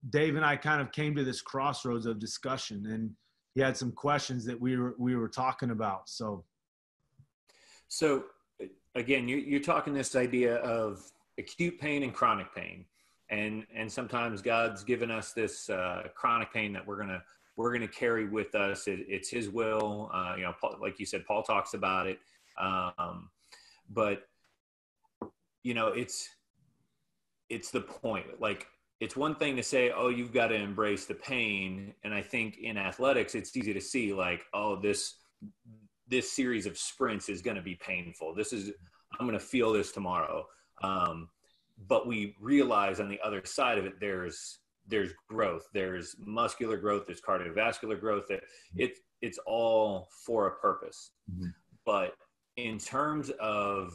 dave 0.09 0.35
and 0.37 0.45
i 0.47 0.57
kind 0.57 0.80
of 0.80 0.90
came 0.92 1.14
to 1.14 1.23
this 1.23 1.42
crossroads 1.42 2.07
of 2.07 2.19
discussion 2.19 2.87
and 2.87 3.11
he 3.54 3.61
had 3.61 3.76
some 3.76 3.92
questions 3.92 4.47
that 4.47 4.59
we 4.59 4.76
were 4.76 4.95
we 4.99 5.16
were 5.16 5.28
talking 5.28 5.71
about. 5.71 6.09
So, 6.09 6.45
so 7.88 8.25
again, 8.95 9.28
you, 9.28 9.37
you're 9.37 9.61
talking 9.61 9.92
this 9.92 10.14
idea 10.14 10.57
of 10.57 11.02
acute 11.38 11.78
pain 11.78 12.02
and 12.02 12.14
chronic 12.14 12.54
pain, 12.54 12.85
and 13.30 13.66
and 13.75 13.90
sometimes 13.90 14.42
God's 14.42 14.84
given 14.84 15.10
us 15.10 15.32
this 15.32 15.70
uh, 15.70 16.02
chronic 16.14 16.52
pain 16.52 16.72
that 16.72 16.87
we're 16.87 16.99
gonna 16.99 17.22
we're 17.56 17.72
gonna 17.72 17.88
carry 17.88 18.28
with 18.28 18.54
us. 18.54 18.88
It, 18.88 19.00
it's 19.08 19.30
His 19.30 19.49
will. 19.49 20.10
Uh, 20.12 20.34
you 20.37 20.42
know, 20.42 20.54
Paul, 20.60 20.76
like 20.80 20.99
you 20.99 21.06
said, 21.06 21.25
Paul 21.26 21.42
talks 21.42 21.75
about 21.75 22.06
it. 22.06 22.18
Um, 22.60 23.30
but 23.88 24.22
you 25.62 25.75
know, 25.75 25.88
it's 25.88 26.28
it's 27.49 27.70
the 27.70 27.80
point. 27.80 28.40
Like 28.40 28.66
it's 29.00 29.16
one 29.16 29.34
thing 29.34 29.56
to 29.56 29.62
say, 29.62 29.90
oh, 29.90 30.08
you've 30.08 30.32
got 30.32 30.49
to 30.49 30.54
embrace 30.54 31.06
the 31.06 31.14
pain. 31.14 31.94
And 32.04 32.12
I 32.12 32.20
think 32.20 32.58
in 32.58 32.76
athletics, 32.76 33.34
it's 33.34 33.56
easy 33.56 33.72
to 33.72 33.80
see 33.80 34.12
like, 34.12 34.44
oh, 34.52 34.76
this 34.76 35.16
this 36.08 36.30
series 36.32 36.66
of 36.66 36.76
sprints 36.76 37.28
is 37.28 37.40
going 37.40 37.56
to 37.56 37.62
be 37.62 37.76
painful. 37.76 38.34
This 38.34 38.52
is 38.52 38.72
I'm 39.18 39.26
going 39.26 39.38
to 39.38 39.44
feel 39.44 39.72
this 39.72 39.92
tomorrow. 39.92 40.46
Um, 40.82 41.28
but 41.88 42.06
we 42.06 42.37
realize 42.40 43.00
on 43.00 43.08
the 43.08 43.20
other 43.25 43.42
side 43.44 43.78
of 43.78 43.84
it, 43.84 43.94
there's 44.00 44.58
there's 44.87 45.12
growth. 45.28 45.68
There's 45.72 46.16
muscular 46.18 46.76
growth. 46.76 47.04
There's 47.06 47.20
cardiovascular 47.20 48.00
growth. 48.00 48.25
That 48.28 48.40
it 48.76 48.99
it's 49.22 49.38
all 49.46 50.08
for 50.25 50.49
a 50.49 50.56
purpose. 50.56 51.12
Mm-hmm. 51.30 51.49
But 51.84 52.14
in 52.56 52.78
terms 52.78 53.30
of 53.40 53.92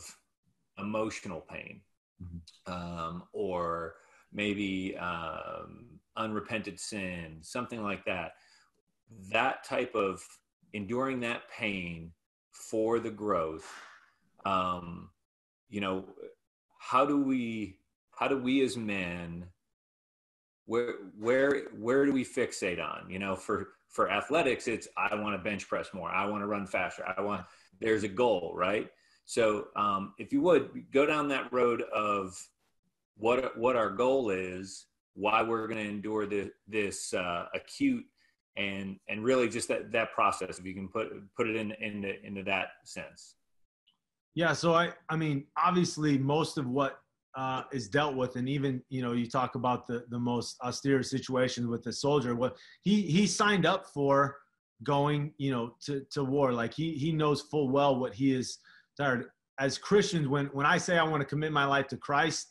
emotional 0.78 1.42
pain 1.42 1.82
mm-hmm. 2.22 2.72
um, 2.72 3.24
or 3.34 3.96
maybe 4.32 4.98
um, 4.98 5.86
unrepented 6.18 6.80
sin, 6.80 7.38
something 7.42 7.82
like 7.84 8.04
that. 8.06 8.34
That 9.32 9.64
type 9.64 9.96
of 9.96 10.24
enduring 10.74 11.20
that 11.22 11.44
pain 11.50 12.12
for 12.52 13.00
the 13.00 13.12
growth. 13.12 13.72
Um, 14.46 15.10
you 15.70 15.82
know, 15.82 16.06
how 16.86 17.04
do 17.04 17.20
we 17.20 17.78
how 18.12 18.28
do 18.28 18.38
we 18.38 18.62
as 18.62 18.78
men 18.78 19.46
where 20.68 20.94
where 21.18 21.64
where 21.78 22.06
do 22.06 22.14
we 22.14 22.24
fixate 22.24 22.80
on? 22.80 23.10
You 23.10 23.18
know, 23.18 23.36
for 23.36 23.70
for 23.90 24.12
athletics, 24.12 24.68
it's 24.68 24.88
I 24.96 25.16
want 25.16 25.36
to 25.36 25.44
bench 25.44 25.68
press 25.68 25.90
more. 25.94 26.10
I 26.10 26.26
want 26.26 26.44
to 26.44 26.48
run 26.48 26.68
faster. 26.68 27.04
I 27.18 27.22
want 27.22 27.46
there's 27.80 28.04
a 28.04 28.08
goal, 28.08 28.54
right? 28.56 28.90
So 29.26 29.68
um, 29.76 30.14
if 30.20 30.32
you 30.32 30.42
would 30.42 30.92
go 30.92 31.08
down 31.08 31.28
that 31.30 31.52
road 31.52 31.82
of 31.94 32.38
what 33.18 33.58
what 33.58 33.76
our 33.76 33.90
goal 33.90 34.30
is, 34.30 34.86
why 35.16 35.42
we're 35.42 35.68
going 35.68 35.84
to 35.84 35.90
endure 35.90 36.28
the, 36.28 36.52
this 36.68 37.14
uh, 37.16 37.46
acute 37.56 38.06
and 38.58 38.98
and 39.10 39.24
really 39.24 39.50
just 39.50 39.68
that 39.70 39.92
that 39.92 40.14
process. 40.14 40.60
If 40.60 40.66
you 40.66 40.76
can 40.76 40.88
put 40.88 41.10
put 41.36 41.48
it 41.48 41.56
in 41.56 41.72
into 41.72 42.24
into 42.24 42.44
that 42.44 42.68
sense. 42.84 43.36
Yeah. 44.36 44.54
So 44.54 44.74
I 44.74 44.92
I 45.10 45.16
mean 45.16 45.46
obviously 45.58 46.18
most 46.18 46.58
of 46.58 46.68
what 46.68 47.00
uh, 47.36 47.64
is 47.74 47.90
dealt 47.90 48.16
with, 48.16 48.38
and 48.38 48.48
even 48.48 48.82
you 48.90 49.02
know 49.02 49.14
you 49.14 49.30
talk 49.30 49.56
about 49.56 49.88
the 49.88 50.06
the 50.10 50.20
most 50.20 50.58
austere 50.62 51.04
situations 51.04 51.68
with 51.68 51.84
the 51.84 51.92
soldier. 51.92 52.36
What 52.36 52.56
he 52.82 53.02
he 53.02 53.28
signed 53.28 53.66
up 53.66 53.88
for 53.94 54.38
going 54.84 55.34
you 55.38 55.52
know 55.52 55.76
to 55.86 56.06
to 56.12 56.24
war. 56.24 56.54
Like 56.54 56.74
he 56.74 56.92
he 56.94 57.12
knows 57.12 57.42
full 57.42 57.70
well 57.70 58.00
what 58.00 58.14
he 58.14 58.34
is 58.34 58.60
tired. 58.98 59.26
As 59.60 59.78
Christians, 59.78 60.28
when 60.28 60.48
when 60.48 60.66
I 60.66 60.78
say 60.78 60.98
I 60.98 61.04
want 61.04 61.22
to 61.22 61.26
commit 61.26 61.52
my 61.52 61.66
life 61.66 61.88
to 61.88 61.98
Christ, 61.98 62.50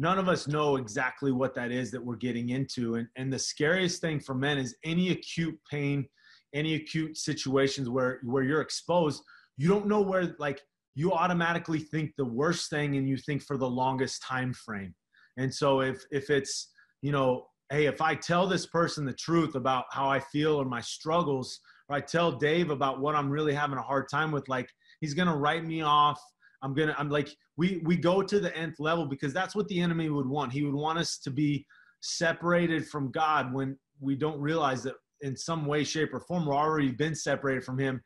none 0.00 0.18
of 0.18 0.28
us 0.28 0.48
know 0.48 0.76
exactly 0.76 1.30
what 1.30 1.54
that 1.54 1.70
is 1.70 1.90
that 1.90 2.04
we're 2.04 2.16
getting 2.16 2.48
into. 2.48 2.94
And, 2.94 3.06
and 3.16 3.30
the 3.30 3.38
scariest 3.38 4.00
thing 4.00 4.18
for 4.18 4.34
men 4.34 4.56
is 4.56 4.74
any 4.82 5.10
acute 5.10 5.58
pain, 5.70 6.08
any 6.54 6.74
acute 6.74 7.18
situations 7.18 7.90
where, 7.90 8.20
where 8.24 8.42
you're 8.42 8.62
exposed, 8.62 9.22
you 9.58 9.68
don't 9.68 9.86
know 9.86 10.00
where, 10.00 10.34
like, 10.38 10.62
you 10.94 11.12
automatically 11.12 11.78
think 11.78 12.12
the 12.16 12.24
worst 12.24 12.70
thing 12.70 12.96
and 12.96 13.08
you 13.08 13.16
think 13.16 13.42
for 13.42 13.56
the 13.56 13.68
longest 13.68 14.22
time 14.22 14.52
frame. 14.52 14.94
And 15.36 15.54
so 15.54 15.80
if, 15.80 16.02
if 16.10 16.30
it's, 16.30 16.70
you 17.02 17.12
know, 17.12 17.46
hey, 17.70 17.86
if 17.86 18.00
I 18.00 18.14
tell 18.14 18.48
this 18.48 18.66
person 18.66 19.04
the 19.04 19.12
truth 19.12 19.54
about 19.54 19.84
how 19.90 20.08
I 20.08 20.20
feel 20.20 20.56
or 20.56 20.64
my 20.64 20.80
struggles, 20.80 21.60
or 21.88 21.96
I 21.96 22.00
tell 22.00 22.32
Dave 22.32 22.70
about 22.70 23.00
what 23.00 23.14
I'm 23.14 23.30
really 23.30 23.54
having 23.54 23.78
a 23.78 23.82
hard 23.82 24.08
time 24.10 24.32
with, 24.32 24.48
like, 24.48 24.68
he's 25.00 25.14
to 25.14 25.36
write 25.36 25.64
me 25.64 25.82
off 25.82 26.20
I'm 26.62 26.74
gonna 26.74 26.94
I'm 26.98 27.08
like 27.08 27.34
we 27.56 27.80
we 27.84 27.96
go 27.96 28.22
to 28.22 28.40
the 28.40 28.54
nth 28.56 28.78
level 28.78 29.06
because 29.06 29.32
that's 29.32 29.54
what 29.54 29.68
the 29.68 29.80
enemy 29.80 30.10
would 30.10 30.26
want. 30.26 30.52
He 30.52 30.62
would 30.62 30.74
want 30.74 30.98
us 30.98 31.18
to 31.18 31.30
be 31.30 31.66
separated 32.00 32.86
from 32.86 33.10
God 33.10 33.52
when 33.52 33.78
we 34.00 34.16
don't 34.16 34.40
realize 34.40 34.82
that 34.84 34.94
in 35.22 35.36
some 35.36 35.66
way, 35.66 35.84
shape, 35.84 36.14
or 36.14 36.20
form 36.20 36.46
we're 36.46 36.54
already 36.54 36.90
been 36.90 37.14
separated 37.14 37.64
from 37.64 37.78
Him. 37.78 38.02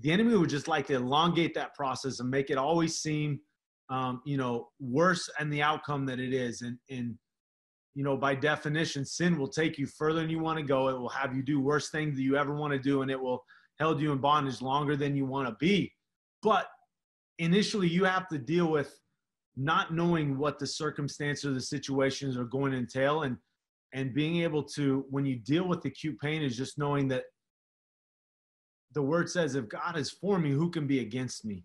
The 0.00 0.10
enemy 0.10 0.36
would 0.36 0.50
just 0.50 0.68
like 0.68 0.86
to 0.88 0.94
elongate 0.94 1.54
that 1.54 1.74
process 1.74 2.20
and 2.20 2.30
make 2.30 2.50
it 2.50 2.58
always 2.58 2.98
seem, 2.98 3.40
um, 3.88 4.20
you 4.26 4.36
know, 4.36 4.68
worse 4.78 5.30
and 5.38 5.52
the 5.52 5.62
outcome 5.62 6.04
that 6.06 6.20
it 6.20 6.32
is. 6.34 6.62
And 6.62 6.78
and 6.90 7.16
you 7.94 8.04
know, 8.04 8.16
by 8.16 8.34
definition, 8.34 9.06
sin 9.06 9.38
will 9.38 9.48
take 9.48 9.78
you 9.78 9.86
further 9.86 10.20
than 10.20 10.28
you 10.28 10.38
want 10.38 10.58
to 10.58 10.64
go. 10.64 10.88
It 10.88 10.98
will 10.98 11.08
have 11.08 11.34
you 11.34 11.42
do 11.42 11.60
worse 11.60 11.90
things 11.90 12.14
that 12.16 12.22
you 12.22 12.36
ever 12.36 12.54
want 12.54 12.74
to 12.74 12.78
do, 12.78 13.00
and 13.00 13.10
it 13.10 13.20
will 13.20 13.42
held 13.78 14.00
you 14.00 14.12
in 14.12 14.18
bondage 14.18 14.60
longer 14.60 14.96
than 14.96 15.16
you 15.16 15.24
want 15.24 15.48
to 15.48 15.56
be. 15.58 15.92
But 16.42 16.66
initially 17.38 17.88
you 17.88 18.04
have 18.04 18.28
to 18.28 18.38
deal 18.38 18.70
with 18.70 18.98
not 19.56 19.94
knowing 19.94 20.36
what 20.36 20.58
the 20.58 20.66
circumstances 20.66 21.46
or 21.46 21.54
the 21.54 21.60
situations 21.60 22.36
are 22.36 22.44
going 22.44 22.72
to 22.72 22.78
entail 22.78 23.22
and 23.22 23.36
and 23.94 24.12
being 24.12 24.42
able 24.42 24.62
to 24.62 25.06
when 25.10 25.24
you 25.24 25.36
deal 25.36 25.66
with 25.66 25.84
acute 25.84 26.18
pain 26.20 26.42
is 26.42 26.56
just 26.56 26.76
knowing 26.76 27.08
that 27.08 27.24
the 28.96 29.02
word 29.02 29.28
says 29.28 29.54
if 29.54 29.68
god 29.68 29.98
is 29.98 30.10
for 30.10 30.38
me 30.38 30.50
who 30.50 30.70
can 30.70 30.86
be 30.86 31.00
against 31.00 31.44
me? 31.44 31.62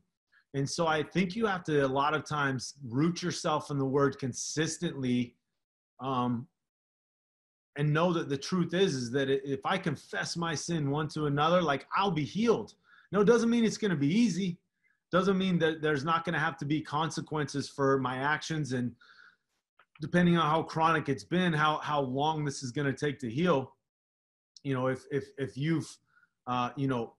And 0.54 0.70
so 0.70 0.86
i 0.86 1.02
think 1.02 1.34
you 1.34 1.46
have 1.46 1.64
to 1.64 1.86
a 1.86 1.88
lot 1.88 2.14
of 2.14 2.26
times 2.26 2.74
root 2.86 3.24
yourself 3.24 3.72
in 3.72 3.78
the 3.80 3.86
word 3.86 4.20
consistently 4.20 5.36
um, 6.02 6.46
and 7.78 7.94
know 7.94 8.12
that 8.12 8.28
the 8.28 8.38
truth 8.38 8.74
is 8.74 8.94
is 8.96 9.12
that 9.12 9.30
if 9.30 9.66
i 9.66 9.78
confess 9.78 10.36
my 10.36 10.54
sin 10.54 10.92
one 10.92 11.08
to 11.08 11.28
another 11.28 11.62
like 11.62 11.88
i'll 11.98 12.12
be 12.12 12.26
healed. 12.26 12.74
No 13.14 13.22
it 13.22 13.26
doesn't 13.26 13.50
mean 13.50 13.64
it's 13.64 13.78
going 13.78 13.92
to 13.92 13.98
be 13.98 14.14
easy. 14.14 14.60
Doesn't 15.10 15.38
mean 15.38 15.58
that 15.60 15.82
there's 15.82 16.04
not 16.04 16.26
going 16.26 16.34
to 16.34 16.40
have 16.48 16.58
to 16.58 16.66
be 16.66 16.82
consequences 16.82 17.70
for 17.70 17.98
my 17.98 18.18
actions 18.18 18.74
and 18.74 18.92
depending 20.02 20.38
on 20.38 20.50
how 20.50 20.64
chronic 20.64 21.08
it's 21.08 21.24
been 21.24 21.54
how 21.54 21.78
how 21.78 22.02
long 22.02 22.44
this 22.44 22.62
is 22.62 22.72
going 22.74 22.88
to 22.94 23.06
take 23.06 23.20
to 23.20 23.30
heal. 23.30 23.74
You 24.64 24.74
know 24.74 24.88
if 24.88 25.06
if 25.12 25.26
if 25.38 25.56
you've 25.56 25.90
uh, 26.52 26.70
you 26.76 26.88
know 26.88 27.14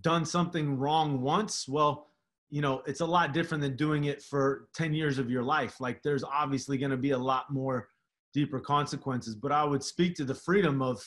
done 0.00 0.24
something 0.24 0.78
wrong 0.78 1.20
once 1.20 1.66
well 1.68 2.06
you 2.50 2.62
know 2.62 2.82
it's 2.86 3.00
a 3.00 3.06
lot 3.16 3.32
different 3.32 3.62
than 3.62 3.76
doing 3.76 4.04
it 4.04 4.22
for 4.22 4.68
10 4.74 4.94
years 4.94 5.18
of 5.18 5.30
your 5.30 5.42
life. 5.42 5.80
Like 5.80 6.02
there's 6.02 6.24
obviously 6.24 6.76
going 6.78 6.90
to 6.90 7.02
be 7.08 7.10
a 7.10 7.18
lot 7.18 7.44
more 7.50 7.88
deeper 8.34 8.58
consequences 8.58 9.34
but 9.34 9.52
i 9.52 9.62
would 9.62 9.84
speak 9.84 10.14
to 10.14 10.24
the 10.24 10.34
freedom 10.34 10.80
of 10.80 10.98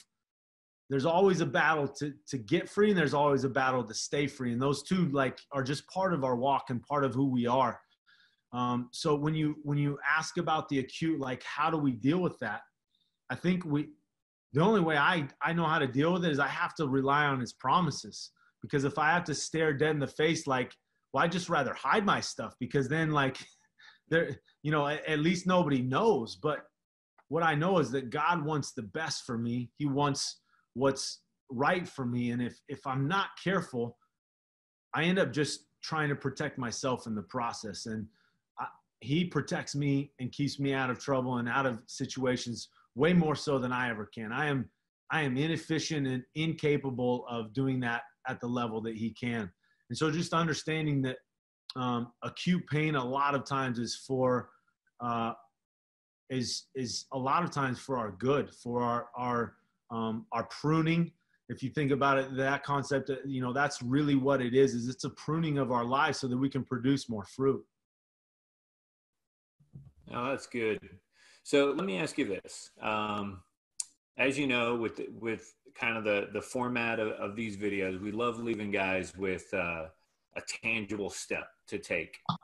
there's 0.90 1.06
always 1.06 1.42
a 1.42 1.46
battle 1.46 1.88
to 1.88 2.14
to 2.28 2.38
get 2.38 2.70
free 2.70 2.90
and 2.90 2.98
there's 2.98 3.14
always 3.14 3.44
a 3.44 3.50
battle 3.50 3.84
to 3.84 3.94
stay 3.94 4.28
free. 4.28 4.54
And 4.54 4.62
those 4.62 4.84
two 4.84 5.10
like 5.10 5.40
are 5.52 5.64
just 5.64 5.88
part 5.88 6.14
of 6.14 6.24
our 6.24 6.36
walk 6.36 6.66
and 6.70 6.82
part 6.82 7.04
of 7.04 7.14
who 7.14 7.26
we 7.26 7.48
are. 7.48 7.80
Um, 8.54 8.90
so 8.92 9.16
when 9.16 9.34
you 9.34 9.56
when 9.64 9.78
you 9.78 9.98
ask 10.08 10.38
about 10.38 10.70
the 10.70 10.80
acute 10.80 11.20
like 11.20 11.44
how 11.44 11.70
do 11.70 11.78
we 11.78 11.92
deal 11.92 12.20
with 12.20 12.38
that? 12.40 12.62
I 13.30 13.36
think 13.36 13.66
we 13.66 13.90
the 14.56 14.62
only 14.62 14.82
way 14.82 14.98
i 14.98 15.28
i 15.44 15.54
know 15.54 15.66
how 15.66 15.78
to 15.78 15.86
deal 15.86 16.14
with 16.14 16.26
it 16.26 16.32
is 16.32 16.40
i 16.40 16.48
have 16.48 16.74
to 16.74 16.88
rely 16.88 17.26
on 17.26 17.40
his 17.40 17.54
promises. 17.54 18.32
Because 18.62 18.86
if 18.86 18.98
i 18.98 19.12
have 19.12 19.26
to 19.26 19.36
stare 19.36 19.74
dead 19.74 19.92
in 19.92 20.00
the 20.00 20.08
face 20.08 20.48
like 20.48 20.74
well 21.14 21.24
i 21.24 21.28
just 21.28 21.50
rather 21.50 21.74
hide 21.76 22.06
my 22.06 22.20
stuff 22.20 22.56
because 22.60 22.88
then 22.88 23.12
like 23.12 23.38
there 24.10 24.40
you 24.64 24.72
know 24.72 24.88
at, 24.88 25.06
at 25.08 25.20
least 25.20 25.46
nobody 25.46 25.82
knows. 25.82 26.38
But 26.38 26.62
what 27.28 27.44
i 27.44 27.54
know 27.54 27.78
is 27.80 27.92
that 27.92 28.10
god 28.10 28.44
wants 28.44 28.72
the 28.72 28.84
best 28.84 29.26
for 29.26 29.38
me. 29.38 29.70
He 29.78 29.86
wants 29.86 30.42
what's 30.74 31.22
right 31.52 31.88
for 31.88 32.06
me. 32.06 32.32
And 32.32 32.42
if 32.42 32.58
if 32.70 32.80
i'm 32.88 33.08
not 33.08 33.28
careful 33.44 33.98
i 34.94 35.04
end 35.04 35.20
up 35.20 35.34
just 35.34 35.66
trying 35.84 36.10
to 36.10 36.16
protect 36.16 36.58
myself 36.58 37.06
in 37.06 37.14
the 37.14 37.22
process. 37.24 37.86
And 37.86 38.08
I, 38.58 38.66
he 39.02 39.26
protects 39.26 39.76
me 39.76 40.14
and 40.20 40.32
keeps 40.32 40.60
me 40.60 40.74
out 40.74 40.90
of 40.90 40.98
trouble 40.98 41.38
and 41.38 41.48
out 41.48 41.68
of 41.68 41.80
situations 41.86 42.70
way 42.96 43.14
more 43.14 43.36
so 43.36 43.60
than 43.60 43.72
i 43.72 43.90
ever 43.90 44.10
can. 44.14 44.32
I 44.32 44.48
am 44.48 44.70
i 45.12 45.22
am 45.22 45.38
inefficient 45.38 46.08
and 46.08 46.24
incapable 46.36 47.26
of 47.30 47.54
doing 47.54 47.80
that 47.82 48.02
at 48.28 48.40
the 48.40 48.48
level 48.48 48.82
that 48.82 48.96
he 48.96 49.12
can. 49.12 49.52
And 49.90 49.98
so 49.98 50.10
just 50.10 50.34
understanding 50.34 51.02
that 51.04 51.18
um, 51.76 52.12
acute 52.24 52.66
pain 52.68 52.96
a 52.96 53.04
lot 53.04 53.36
of 53.36 53.46
times 53.46 53.80
is 53.80 53.96
for 54.08 54.50
uh, 55.02 55.34
is 56.30 56.66
is 56.74 57.06
a 57.14 57.18
lot 57.18 57.44
of 57.44 57.52
times 57.52 57.80
for 57.80 57.98
our 57.98 58.12
good 58.12 58.50
for 58.54 58.82
our 58.82 59.08
our 59.16 59.56
um, 59.92 60.26
our 60.32 60.46
pruning. 60.46 61.12
If 61.48 61.62
you 61.62 61.70
think 61.70 61.92
about 61.92 62.18
it 62.18 62.36
that 62.38 62.64
concept 62.64 63.10
uh, 63.10 63.18
you 63.26 63.42
know 63.42 63.54
that's 63.54 63.82
really 63.82 64.16
what 64.16 64.42
it 64.42 64.56
is 64.56 64.74
is 64.74 64.88
it's 64.88 65.04
a 65.04 65.12
pruning 65.12 65.58
of 65.60 65.72
our 65.72 65.86
lives 65.86 66.20
so 66.20 66.28
that 66.28 66.38
we 66.38 66.50
can 66.50 66.64
produce 66.64 67.10
more 67.10 67.26
fruit. 67.26 67.64
Oh 70.14 70.30
that's 70.30 70.48
good 70.48 70.80
so 71.46 71.72
let 71.72 71.86
me 71.86 71.98
ask 71.98 72.18
you 72.18 72.26
this 72.26 72.72
um, 72.82 73.42
as 74.18 74.38
you 74.38 74.48
know 74.48 74.76
with 74.76 75.00
with 75.20 75.54
kind 75.74 75.98
of 75.98 76.04
the 76.04 76.28
the 76.34 76.42
format 76.42 77.00
of, 77.00 77.10
of 77.14 77.36
these 77.36 77.56
videos 77.56 78.02
we 78.02 78.12
love 78.12 78.40
leaving 78.40 78.72
guys 78.72 79.14
with 79.16 79.46
uh, 79.54 79.86
a 80.36 80.42
tangible 80.64 81.10
step 81.10 81.48
to 81.68 81.78
take 81.78 82.18
uh, 82.30 82.36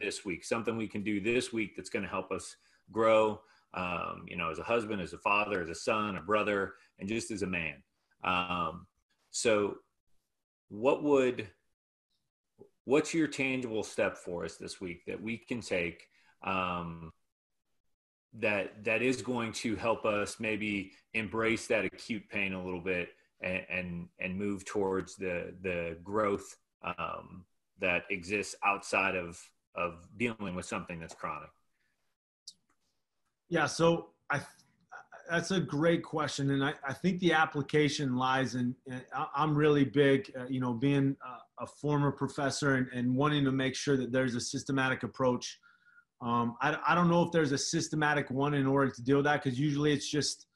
this 0.00 0.24
week 0.24 0.44
something 0.44 0.76
we 0.76 0.88
can 0.88 1.02
do 1.02 1.20
this 1.20 1.52
week 1.52 1.76
that's 1.76 1.90
going 1.90 2.02
to 2.02 2.08
help 2.08 2.32
us 2.32 2.56
grow 2.90 3.38
um, 3.74 4.24
you 4.28 4.36
know, 4.36 4.50
as 4.50 4.58
a 4.58 4.62
husband, 4.62 5.02
as 5.02 5.12
a 5.12 5.18
father, 5.18 5.60
as 5.60 5.68
a 5.68 5.74
son, 5.74 6.16
a 6.16 6.22
brother, 6.22 6.74
and 6.98 7.08
just 7.08 7.30
as 7.30 7.42
a 7.42 7.46
man. 7.46 7.82
Um, 8.22 8.86
so, 9.30 9.76
what 10.68 11.02
would 11.02 11.48
what's 12.84 13.14
your 13.14 13.26
tangible 13.26 13.82
step 13.82 14.16
for 14.16 14.44
us 14.44 14.56
this 14.56 14.80
week 14.80 15.04
that 15.06 15.20
we 15.20 15.38
can 15.38 15.60
take 15.60 16.04
um, 16.44 17.12
that 18.40 18.84
that 18.84 19.02
is 19.02 19.22
going 19.22 19.52
to 19.52 19.76
help 19.76 20.04
us 20.04 20.40
maybe 20.40 20.92
embrace 21.14 21.66
that 21.66 21.84
acute 21.84 22.28
pain 22.28 22.52
a 22.52 22.64
little 22.64 22.80
bit 22.80 23.10
and 23.42 23.62
and, 23.70 24.08
and 24.18 24.36
move 24.36 24.64
towards 24.64 25.16
the 25.16 25.54
the 25.62 25.96
growth 26.02 26.56
um, 26.98 27.44
that 27.80 28.04
exists 28.10 28.54
outside 28.64 29.14
of 29.14 29.40
of 29.76 30.06
dealing 30.16 30.54
with 30.54 30.66
something 30.66 31.00
that's 31.00 31.14
chronic 31.14 31.50
yeah, 33.48 33.66
so 33.66 34.10
I 34.30 34.40
that's 35.30 35.50
a 35.50 35.60
great 35.60 36.02
question, 36.02 36.50
and 36.50 36.62
I, 36.62 36.74
I 36.86 36.92
think 36.92 37.20
the 37.20 37.32
application 37.32 38.16
lies 38.16 38.54
in. 38.54 38.74
I'm 39.34 39.54
really 39.54 39.84
big, 39.84 40.30
uh, 40.38 40.46
you 40.48 40.60
know, 40.60 40.74
being 40.74 41.16
a, 41.24 41.64
a 41.64 41.66
former 41.66 42.12
professor 42.12 42.74
and, 42.74 42.88
and, 42.92 43.16
wanting 43.16 43.44
to 43.44 43.52
make 43.52 43.74
sure 43.74 43.96
that 43.96 44.12
there's 44.12 44.34
a 44.34 44.40
systematic 44.40 45.02
approach. 45.02 45.58
Um, 46.24 46.56
I, 46.62 46.76
I 46.88 46.94
don't 46.94 47.10
know 47.10 47.22
if 47.22 47.32
there's 47.32 47.52
a 47.52 47.58
systematic 47.58 48.30
one 48.30 48.54
in 48.54 48.66
order 48.66 48.90
to 48.90 49.02
deal 49.02 49.16
with 49.16 49.26
that 49.26 49.42
because 49.42 49.58
usually 49.58 49.92
it's 49.92 50.10
just 50.10 50.46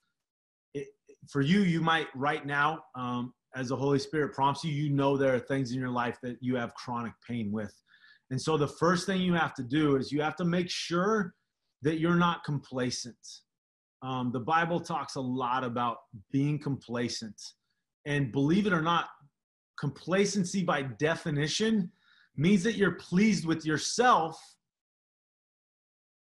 it, 0.75 0.87
for 1.29 1.43
you. 1.43 1.61
You 1.61 1.81
might 1.81 2.07
right 2.15 2.45
now, 2.47 2.85
um, 2.95 3.35
as 3.55 3.69
the 3.69 3.77
Holy 3.77 3.99
Spirit 3.99 4.33
prompts 4.33 4.65
you, 4.65 4.73
you 4.73 4.91
know 4.91 5.17
there 5.17 5.35
are 5.35 5.41
things 5.41 5.73
in 5.73 5.79
your 5.79 5.91
life 5.91 6.17
that 6.23 6.39
you 6.41 6.57
have 6.57 6.75
chronic 6.75 7.13
pain 7.29 7.53
with, 7.53 7.75
and 8.31 8.41
so 8.41 8.57
the 8.57 8.69
first 8.69 9.07
thing 9.07 9.21
you 9.21 9.35
have 9.35 9.55
to 9.55 9.63
do 9.63 9.97
is 9.97 10.13
you 10.13 10.23
have 10.23 10.37
to 10.37 10.45
make 10.45 10.71
sure 10.71 11.35
that 11.83 11.99
you're 11.99 12.17
not 12.17 12.45
complacent. 12.45 13.17
Um, 14.03 14.31
the 14.33 14.41
Bible 14.41 14.81
talks 14.81 15.17
a 15.17 15.21
lot 15.21 15.65
about 15.65 15.99
being 16.31 16.59
complacent. 16.59 17.41
And 18.07 18.33
believe 18.33 18.67
it 18.67 18.73
or 18.73 18.83
not, 18.83 19.07
complacency 19.79 20.63
by 20.63 20.83
definition 20.83 21.91
means 22.37 22.63
that 22.63 22.77
you're 22.77 22.93
pleased 22.93 23.45
with 23.45 23.65
yourself, 23.65 24.41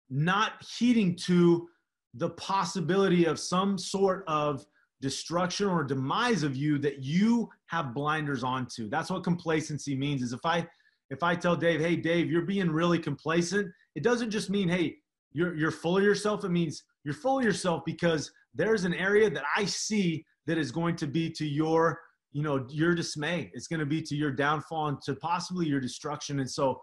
not 0.10 0.54
heeding 0.78 1.16
to 1.16 1.68
the 2.14 2.30
possibility 2.32 3.26
of 3.26 3.40
some 3.40 3.78
sort 3.78 4.24
of 4.28 4.66
destruction 5.02 5.68
or 5.68 5.84
demise 5.84 6.44
of 6.44 6.56
you 6.56 6.78
that 6.80 7.04
you 7.04 7.50
have 7.68 7.94
blinders 7.94 8.44
onto. 8.44 8.90
That's 8.90 9.10
what 9.10 9.24
complacency 9.24 9.96
means 9.96 10.22
is 10.22 10.34
if 10.34 10.46
I 10.46 10.68
if 11.12 11.22
I 11.22 11.36
tell 11.36 11.56
Dave, 11.56 11.82
"Hey 11.82 11.96
Dave, 11.96 12.32
you're 12.32 12.42
being 12.42 12.72
really 12.72 12.98
complacent," 12.98 13.72
it 13.96 14.04
doesn't 14.04 14.32
just 14.32 14.50
mean, 14.50 14.70
"Hey, 14.70 14.98
you're 15.36 15.54
you're 15.56 15.72
full 15.72 15.98
of 15.98 16.04
yourself 16.04 16.44
it 16.44 16.50
means 16.50 16.84
you're 17.04 17.14
full 17.14 17.40
of 17.40 17.44
yourself 17.44 17.84
because 17.86 18.32
there's 18.56 18.86
an 18.86 18.94
area 18.94 19.30
that 19.30 19.44
i 19.56 19.66
see 19.66 20.26
that 20.48 20.58
is 20.58 20.72
going 20.72 20.96
to 20.96 21.06
be 21.06 21.30
to 21.30 21.46
your 21.46 22.00
you 22.32 22.42
know 22.42 22.66
your 22.70 22.96
dismay 22.96 23.52
it's 23.54 23.68
going 23.68 23.80
to 23.80 23.86
be 23.86 24.02
to 24.02 24.16
your 24.16 24.32
downfall 24.32 24.88
and 24.88 25.02
to 25.02 25.14
possibly 25.16 25.68
your 25.68 25.82
destruction 25.82 26.40
and 26.40 26.50
so 26.50 26.82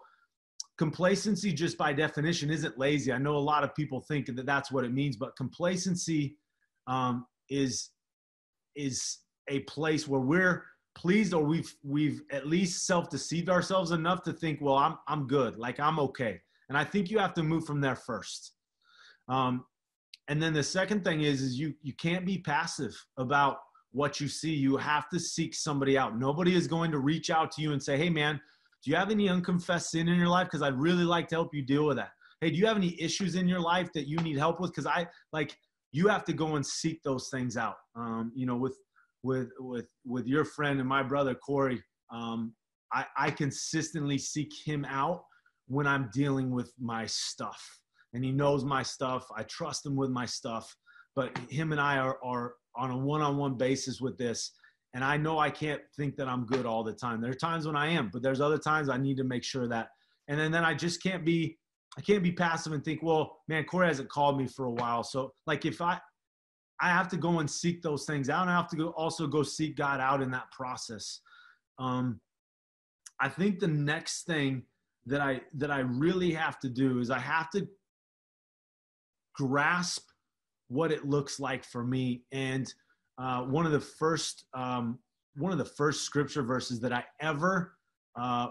complacency 0.77 1.53
just 1.53 1.77
by 1.77 1.93
definition 1.93 2.49
isn't 2.49 2.77
lazy 2.79 3.11
i 3.11 3.17
know 3.17 3.35
a 3.35 3.37
lot 3.37 3.63
of 3.63 3.75
people 3.75 4.01
think 4.01 4.25
that 4.25 4.45
that's 4.45 4.71
what 4.71 4.83
it 4.83 4.91
means 4.91 5.15
but 5.15 5.35
complacency 5.35 6.35
um, 6.87 7.25
is 7.49 7.91
is 8.75 9.19
a 9.49 9.59
place 9.61 10.07
where 10.07 10.21
we're 10.21 10.65
pleased 10.95 11.33
or 11.33 11.43
we've 11.43 11.75
we've 11.83 12.21
at 12.31 12.47
least 12.47 12.85
self-deceived 12.87 13.49
ourselves 13.49 13.91
enough 13.91 14.23
to 14.23 14.33
think 14.33 14.59
well 14.61 14.75
i'm 14.75 14.97
i'm 15.07 15.27
good 15.27 15.57
like 15.57 15.79
i'm 15.79 15.99
okay 15.99 16.39
and 16.69 16.77
I 16.77 16.83
think 16.83 17.11
you 17.11 17.19
have 17.19 17.33
to 17.35 17.43
move 17.43 17.65
from 17.65 17.81
there 17.81 17.95
first. 17.95 18.53
Um, 19.27 19.65
and 20.27 20.41
then 20.41 20.53
the 20.53 20.63
second 20.63 21.03
thing 21.03 21.21
is, 21.21 21.41
is 21.41 21.59
you 21.59 21.73
you 21.81 21.93
can't 21.93 22.25
be 22.25 22.37
passive 22.39 22.95
about 23.17 23.57
what 23.91 24.19
you 24.19 24.27
see. 24.27 24.53
You 24.53 24.77
have 24.77 25.09
to 25.09 25.19
seek 25.19 25.53
somebody 25.53 25.97
out. 25.97 26.17
Nobody 26.17 26.55
is 26.55 26.65
going 26.65 26.91
to 26.91 26.99
reach 26.99 27.29
out 27.29 27.51
to 27.51 27.61
you 27.61 27.73
and 27.73 27.83
say, 27.83 27.97
"Hey, 27.97 28.09
man, 28.09 28.41
do 28.83 28.91
you 28.91 28.97
have 28.97 29.11
any 29.11 29.29
unconfessed 29.29 29.91
sin 29.91 30.07
in 30.07 30.17
your 30.17 30.27
life? 30.27 30.47
Because 30.47 30.61
I'd 30.61 30.77
really 30.77 31.05
like 31.05 31.27
to 31.29 31.35
help 31.35 31.53
you 31.53 31.61
deal 31.61 31.85
with 31.85 31.97
that. 31.97 32.11
Hey, 32.41 32.49
do 32.49 32.57
you 32.57 32.65
have 32.65 32.75
any 32.75 32.99
issues 33.01 33.35
in 33.35 33.47
your 33.47 33.61
life 33.61 33.91
that 33.93 34.07
you 34.07 34.17
need 34.17 34.37
help 34.37 34.59
with? 34.59 34.71
Because 34.71 34.85
I 34.85 35.07
like 35.31 35.55
you 35.91 36.07
have 36.07 36.25
to 36.25 36.33
go 36.33 36.55
and 36.55 36.65
seek 36.65 37.01
those 37.03 37.29
things 37.29 37.55
out. 37.55 37.75
Um, 37.95 38.31
you 38.35 38.45
know, 38.45 38.57
with 38.57 38.77
with 39.23 39.49
with 39.59 39.85
with 40.05 40.27
your 40.27 40.43
friend 40.43 40.79
and 40.79 40.89
my 40.89 41.01
brother 41.01 41.33
Corey, 41.33 41.81
um, 42.11 42.53
I, 42.91 43.05
I 43.17 43.31
consistently 43.31 44.17
seek 44.17 44.51
him 44.65 44.85
out 44.85 45.23
when 45.67 45.87
I'm 45.87 46.09
dealing 46.13 46.51
with 46.51 46.71
my 46.79 47.05
stuff. 47.05 47.61
And 48.13 48.23
he 48.23 48.31
knows 48.31 48.63
my 48.63 48.83
stuff. 48.83 49.25
I 49.35 49.43
trust 49.43 49.85
him 49.85 49.95
with 49.95 50.11
my 50.11 50.25
stuff. 50.25 50.75
But 51.15 51.35
him 51.49 51.71
and 51.71 51.81
I 51.81 51.97
are, 51.97 52.17
are 52.23 52.55
on 52.75 52.91
a 52.91 52.97
one 52.97 53.21
on 53.21 53.37
one 53.37 53.55
basis 53.55 54.01
with 54.01 54.17
this. 54.17 54.51
And 54.93 55.03
I 55.03 55.17
know 55.17 55.39
I 55.39 55.49
can't 55.49 55.81
think 55.95 56.15
that 56.17 56.27
I'm 56.27 56.45
good 56.45 56.65
all 56.65 56.83
the 56.83 56.93
time. 56.93 57.21
There 57.21 57.31
are 57.31 57.35
times 57.35 57.65
when 57.65 57.75
I 57.75 57.87
am, 57.89 58.09
but 58.13 58.21
there's 58.21 58.41
other 58.41 58.57
times 58.57 58.89
I 58.89 58.97
need 58.97 59.17
to 59.17 59.23
make 59.23 59.43
sure 59.43 59.67
that. 59.67 59.89
And 60.27 60.39
then 60.39 60.51
then 60.51 60.63
I 60.63 60.73
just 60.73 61.01
can't 61.01 61.25
be 61.25 61.57
I 61.97 62.01
can't 62.01 62.23
be 62.23 62.31
passive 62.31 62.73
and 62.73 62.83
think, 62.83 63.03
well, 63.03 63.41
man, 63.47 63.65
Corey 63.65 63.87
hasn't 63.87 64.09
called 64.09 64.37
me 64.37 64.47
for 64.47 64.65
a 64.65 64.71
while. 64.71 65.03
So 65.03 65.33
like 65.45 65.65
if 65.65 65.81
I 65.81 65.99
I 66.79 66.89
have 66.89 67.07
to 67.09 67.17
go 67.17 67.39
and 67.39 67.49
seek 67.49 67.81
those 67.81 68.05
things 68.05 68.29
out. 68.29 68.41
And 68.41 68.51
I 68.51 68.55
have 68.55 68.69
to 68.69 68.75
go 68.75 68.87
also 68.89 69.27
go 69.27 69.43
seek 69.43 69.77
God 69.77 69.99
out 69.99 70.21
in 70.21 70.31
that 70.31 70.51
process. 70.51 71.21
Um, 71.79 72.19
I 73.19 73.29
think 73.29 73.59
the 73.59 73.67
next 73.67 74.25
thing 74.25 74.63
that 75.05 75.21
I 75.21 75.41
that 75.55 75.71
I 75.71 75.79
really 75.79 76.31
have 76.33 76.59
to 76.59 76.69
do 76.69 76.99
is 76.99 77.09
I 77.09 77.19
have 77.19 77.49
to 77.51 77.67
grasp 79.35 80.03
what 80.67 80.91
it 80.91 81.05
looks 81.05 81.39
like 81.39 81.63
for 81.63 81.83
me. 81.83 82.23
And 82.31 82.71
uh, 83.17 83.41
one 83.43 83.65
of 83.65 83.71
the 83.71 83.79
first 83.79 84.45
um, 84.53 84.99
one 85.35 85.51
of 85.51 85.57
the 85.57 85.65
first 85.65 86.03
scripture 86.03 86.43
verses 86.43 86.79
that 86.81 86.93
I 86.93 87.03
ever 87.21 87.73
uh, 88.19 88.47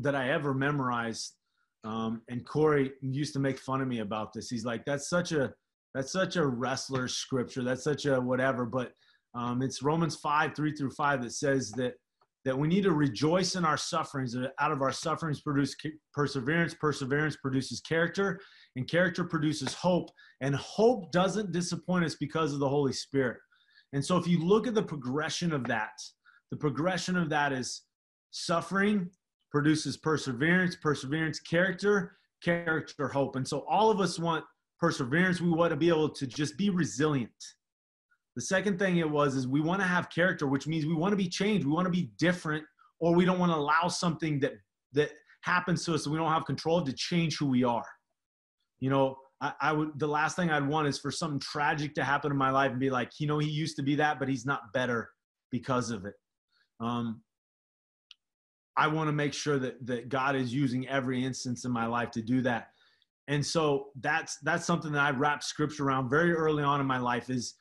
that 0.00 0.14
I 0.14 0.30
ever 0.30 0.54
memorized. 0.54 1.36
Um, 1.84 2.22
and 2.28 2.46
Corey 2.46 2.92
used 3.02 3.34
to 3.34 3.40
make 3.40 3.58
fun 3.58 3.82
of 3.82 3.88
me 3.88 3.98
about 4.00 4.32
this. 4.32 4.48
He's 4.48 4.64
like, 4.64 4.84
"That's 4.84 5.08
such 5.08 5.32
a 5.32 5.52
that's 5.94 6.12
such 6.12 6.36
a 6.36 6.46
wrestler 6.46 7.08
scripture. 7.08 7.62
That's 7.62 7.84
such 7.84 8.06
a 8.06 8.20
whatever." 8.20 8.64
But 8.64 8.92
um, 9.34 9.62
it's 9.62 9.82
Romans 9.82 10.16
five 10.16 10.54
three 10.54 10.74
through 10.74 10.92
five 10.92 11.22
that 11.22 11.32
says 11.32 11.70
that 11.72 11.94
that 12.44 12.58
we 12.58 12.68
need 12.68 12.82
to 12.82 12.92
rejoice 12.92 13.54
in 13.54 13.64
our 13.64 13.76
sufferings. 13.76 14.32
That 14.32 14.52
out 14.60 14.72
of 14.72 14.82
our 14.82 14.92
sufferings 14.92 15.40
produce 15.40 15.74
perseverance. 16.12 16.74
Perseverance 16.74 17.36
produces 17.36 17.80
character, 17.80 18.40
and 18.76 18.88
character 18.88 19.24
produces 19.24 19.74
hope. 19.74 20.10
And 20.40 20.54
hope 20.56 21.12
doesn't 21.12 21.52
disappoint 21.52 22.04
us 22.04 22.16
because 22.16 22.54
of 22.54 22.60
the 22.60 22.68
Holy 22.68 22.92
Spirit. 22.92 23.38
And 23.94 24.04
so, 24.04 24.18
if 24.18 24.26
you 24.26 24.38
look 24.38 24.66
at 24.66 24.74
the 24.74 24.82
progression 24.82 25.52
of 25.52 25.64
that, 25.68 25.98
the 26.50 26.56
progression 26.56 27.16
of 27.16 27.30
that 27.30 27.52
is 27.52 27.82
suffering 28.30 29.08
produces 29.50 29.96
perseverance, 29.96 30.76
perseverance, 30.76 31.40
character, 31.40 32.18
character, 32.42 33.08
hope. 33.08 33.36
And 33.36 33.48
so, 33.48 33.64
all 33.68 33.90
of 33.90 34.00
us 34.00 34.18
want 34.18 34.44
perseverance. 34.78 35.40
We 35.40 35.50
want 35.50 35.70
to 35.70 35.76
be 35.76 35.88
able 35.88 36.10
to 36.10 36.26
just 36.26 36.58
be 36.58 36.68
resilient 36.68 37.32
the 38.36 38.42
second 38.42 38.78
thing 38.78 38.98
it 38.98 39.08
was 39.08 39.36
is 39.36 39.46
we 39.46 39.60
want 39.60 39.80
to 39.80 39.86
have 39.86 40.10
character, 40.10 40.46
which 40.46 40.66
means 40.66 40.86
we 40.86 40.94
want 40.94 41.12
to 41.12 41.16
be 41.16 41.28
changed. 41.28 41.66
We 41.66 41.72
want 41.72 41.86
to 41.86 41.90
be 41.90 42.10
different, 42.18 42.64
or 42.98 43.14
we 43.14 43.24
don't 43.24 43.38
want 43.38 43.52
to 43.52 43.56
allow 43.56 43.88
something 43.88 44.40
that 44.40 44.54
that 44.92 45.10
happens 45.42 45.84
to 45.84 45.94
us 45.94 46.04
that 46.04 46.10
we 46.10 46.16
don't 46.16 46.32
have 46.32 46.44
control 46.44 46.78
of 46.78 46.86
to 46.86 46.92
change 46.92 47.36
who 47.38 47.46
we 47.46 47.64
are. 47.64 47.86
You 48.80 48.90
know, 48.90 49.16
I, 49.44 49.52
I 49.60 49.72
would 49.72 49.98
the 49.98 50.06
last 50.06 50.36
thing 50.36 50.50
I'd 50.50 50.66
want 50.66 50.88
is 50.88 50.98
for 50.98 51.10
something 51.10 51.38
tragic 51.38 51.94
to 51.96 52.04
happen 52.04 52.32
in 52.32 52.38
my 52.38 52.50
life 52.50 52.70
and 52.70 52.80
be 52.80 52.88
like, 52.88 53.10
you 53.18 53.26
know, 53.26 53.38
he 53.38 53.48
used 53.48 53.76
to 53.76 53.82
be 53.82 53.94
that, 53.96 54.18
but 54.18 54.28
he's 54.28 54.46
not 54.46 54.72
better 54.72 55.10
because 55.50 55.90
of 55.90 56.06
it. 56.06 56.14
Um, 56.80 57.20
I 58.76 58.88
want 58.88 59.08
to 59.08 59.12
make 59.12 59.34
sure 59.34 59.58
that 59.58 59.84
that 59.86 60.08
God 60.08 60.34
is 60.34 60.52
using 60.52 60.88
every 60.88 61.22
instance 61.22 61.66
in 61.66 61.72
my 61.72 61.86
life 61.86 62.10
to 62.12 62.22
do 62.22 62.40
that. 62.42 62.68
And 63.28 63.44
so 63.44 63.88
that's 64.00 64.38
that's 64.42 64.64
something 64.64 64.92
that 64.92 65.02
I 65.02 65.10
wrap 65.10 65.42
scripture 65.42 65.84
around 65.84 66.08
very 66.08 66.32
early 66.32 66.62
on 66.62 66.80
in 66.80 66.86
my 66.86 66.98
life 66.98 67.28
is 67.28 67.54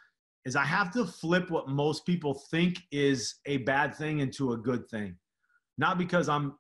is 0.46 0.56
I 0.56 0.66
have 0.66 0.92
to 0.94 1.06
flip 1.06 1.50
what 1.52 1.68
most 1.68 2.06
people 2.06 2.34
think 2.52 2.80
is 2.92 3.36
a 3.46 3.58
bad 3.58 3.96
thing 3.96 4.20
into 4.20 4.54
a 4.54 4.58
good 4.58 4.88
thing. 4.90 5.16
Not 5.78 5.98
because 5.98 6.30
I'm, 6.30 6.54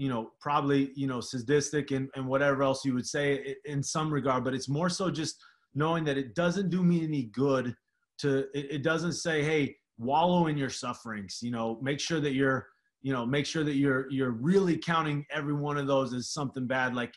you 0.00 0.08
know, 0.08 0.30
probably, 0.40 0.92
you 0.94 1.06
know, 1.06 1.20
sadistic 1.20 1.90
and, 1.90 2.08
and 2.14 2.26
whatever 2.26 2.62
else 2.62 2.86
you 2.86 2.94
would 2.94 3.06
say 3.06 3.54
in 3.66 3.82
some 3.82 4.10
regard, 4.10 4.44
but 4.44 4.54
it's 4.54 4.66
more 4.66 4.88
so 4.88 5.10
just 5.10 5.36
knowing 5.74 6.04
that 6.04 6.16
it 6.16 6.34
doesn't 6.34 6.70
do 6.70 6.82
me 6.82 7.04
any 7.04 7.24
good 7.24 7.74
to, 8.18 8.46
it, 8.54 8.76
it 8.76 8.82
doesn't 8.82 9.12
say, 9.12 9.42
hey, 9.42 9.76
wallow 9.98 10.46
in 10.46 10.56
your 10.56 10.70
sufferings, 10.70 11.40
you 11.42 11.50
know, 11.50 11.78
make 11.82 12.00
sure 12.00 12.18
that 12.18 12.32
you're, 12.32 12.66
you 13.02 13.12
know, 13.12 13.26
make 13.26 13.44
sure 13.44 13.62
that 13.62 13.74
you're, 13.74 14.10
you're 14.10 14.30
really 14.30 14.78
counting 14.78 15.22
every 15.30 15.52
one 15.52 15.76
of 15.76 15.86
those 15.86 16.14
as 16.14 16.30
something 16.30 16.66
bad. 16.66 16.94
Like 16.94 17.12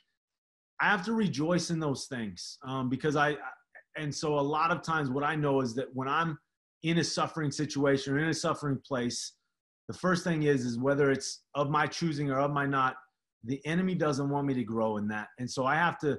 I 0.82 0.90
have 0.90 1.06
to 1.06 1.14
rejoice 1.14 1.70
in 1.70 1.80
those 1.80 2.08
things 2.08 2.58
um, 2.68 2.90
because 2.90 3.16
I, 3.16 3.38
and 3.96 4.14
so 4.14 4.38
a 4.38 4.42
lot 4.42 4.72
of 4.72 4.82
times 4.82 5.10
what 5.10 5.24
i 5.24 5.36
know 5.36 5.62
is 5.62 5.76
that 5.76 5.88
when 5.94 6.08
i'm 6.08 6.38
in 6.84 6.98
a 6.98 7.04
suffering 7.04 7.52
situation 7.52 8.14
or 8.14 8.20
in 8.20 8.30
a 8.30 8.34
suffering 8.34 8.80
place 8.86 9.34
the 9.88 9.94
first 9.94 10.24
thing 10.24 10.44
is 10.44 10.66
is 10.66 10.78
whether 10.78 11.12
it's 11.12 11.44
of 11.56 11.70
my 11.70 11.88
choosing 11.88 12.32
or 12.32 12.40
of 12.40 12.52
my 12.52 12.66
not 12.66 12.96
the 13.44 13.66
enemy 13.66 13.96
doesn't 13.96 14.30
want 14.30 14.48
me 14.48 14.54
to 14.54 14.64
grow 14.64 14.98
in 14.98 15.08
that. 15.10 15.28
And 15.40 15.50
so 15.50 15.66
i 15.66 15.76
have 15.76 15.98
to 16.00 16.18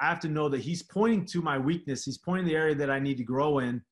i 0.00 0.08
have 0.08 0.20
to 0.20 0.28
know 0.28 0.48
that 0.48 0.60
he's 0.60 0.82
pointing 0.82 1.24
to 1.26 1.42
my 1.42 1.58
weakness. 1.58 2.04
He's 2.04 2.18
pointing 2.18 2.46
the 2.46 2.56
area 2.56 2.74
that 2.74 2.90
i 2.90 2.98
need 2.98 3.16
to 3.18 3.24
grow 3.24 3.58
in. 3.58 3.82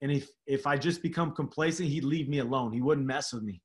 And 0.00 0.12
if 0.12 0.28
if 0.46 0.66
i 0.66 0.76
just 0.76 1.02
become 1.02 1.32
complacent 1.32 1.88
he'd 1.88 2.04
leave 2.04 2.28
me 2.28 2.38
alone. 2.38 2.72
He 2.72 2.80
wouldn't 2.80 3.06
mess 3.06 3.32
with 3.32 3.42
me. 3.42 3.60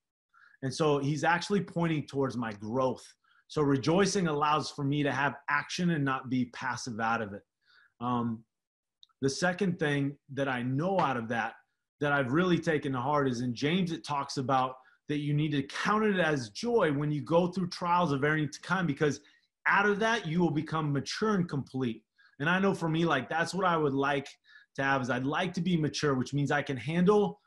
And 0.63 0.73
so 0.73 0.97
he's 0.97 1.23
actually 1.23 1.61
pointing 1.61 2.07
towards 2.07 2.35
my 2.35 2.51
growth. 2.53 3.05
So 3.47 3.61
rejoicing 3.61 4.27
allows 4.27 4.71
for 4.71 4.83
me 4.83 5.03
to 5.03 5.11
have 5.11 5.35
action 5.49 5.91
and 5.91 6.03
not 6.03 6.29
be 6.29 6.45
passive 6.45 6.99
out 6.99 7.21
of 7.21 7.33
it. 7.33 7.43
Um, 8.01 8.43
the 9.21 9.29
second 9.29 9.79
thing 9.79 10.17
that 10.33 10.47
I 10.47 10.63
know 10.63 10.99
out 10.99 11.17
of 11.17 11.27
that, 11.29 11.53
that 12.01 12.11
I've 12.11 12.33
really 12.33 12.59
taken 12.59 12.91
to 12.93 12.99
heart 12.99 13.29
is 13.29 13.41
in 13.41 13.55
James, 13.55 13.91
it 13.91 14.05
talks 14.05 14.37
about 14.37 14.75
that 15.09 15.19
you 15.19 15.33
need 15.33 15.51
to 15.51 15.63
count 15.63 16.03
it 16.03 16.19
as 16.19 16.49
joy 16.49 16.91
when 16.91 17.11
you 17.11 17.21
go 17.21 17.47
through 17.47 17.69
trials 17.69 18.11
of 18.11 18.21
varying 18.21 18.49
kind, 18.61 18.87
because 18.87 19.21
out 19.67 19.87
of 19.87 19.99
that, 19.99 20.25
you 20.25 20.39
will 20.39 20.51
become 20.51 20.91
mature 20.91 21.35
and 21.35 21.47
complete. 21.47 22.03
And 22.39 22.49
I 22.49 22.59
know 22.59 22.73
for 22.73 22.89
me, 22.89 23.05
like 23.05 23.29
that's 23.29 23.53
what 23.53 23.65
I 23.65 23.77
would 23.77 23.93
like 23.93 24.27
to 24.75 24.83
have 24.83 25.01
is 25.01 25.09
I'd 25.09 25.25
like 25.25 25.53
to 25.53 25.61
be 25.61 25.77
mature, 25.77 26.15
which 26.15 26.33
means 26.33 26.51
I 26.51 26.61
can 26.61 26.77
handle 26.77 27.39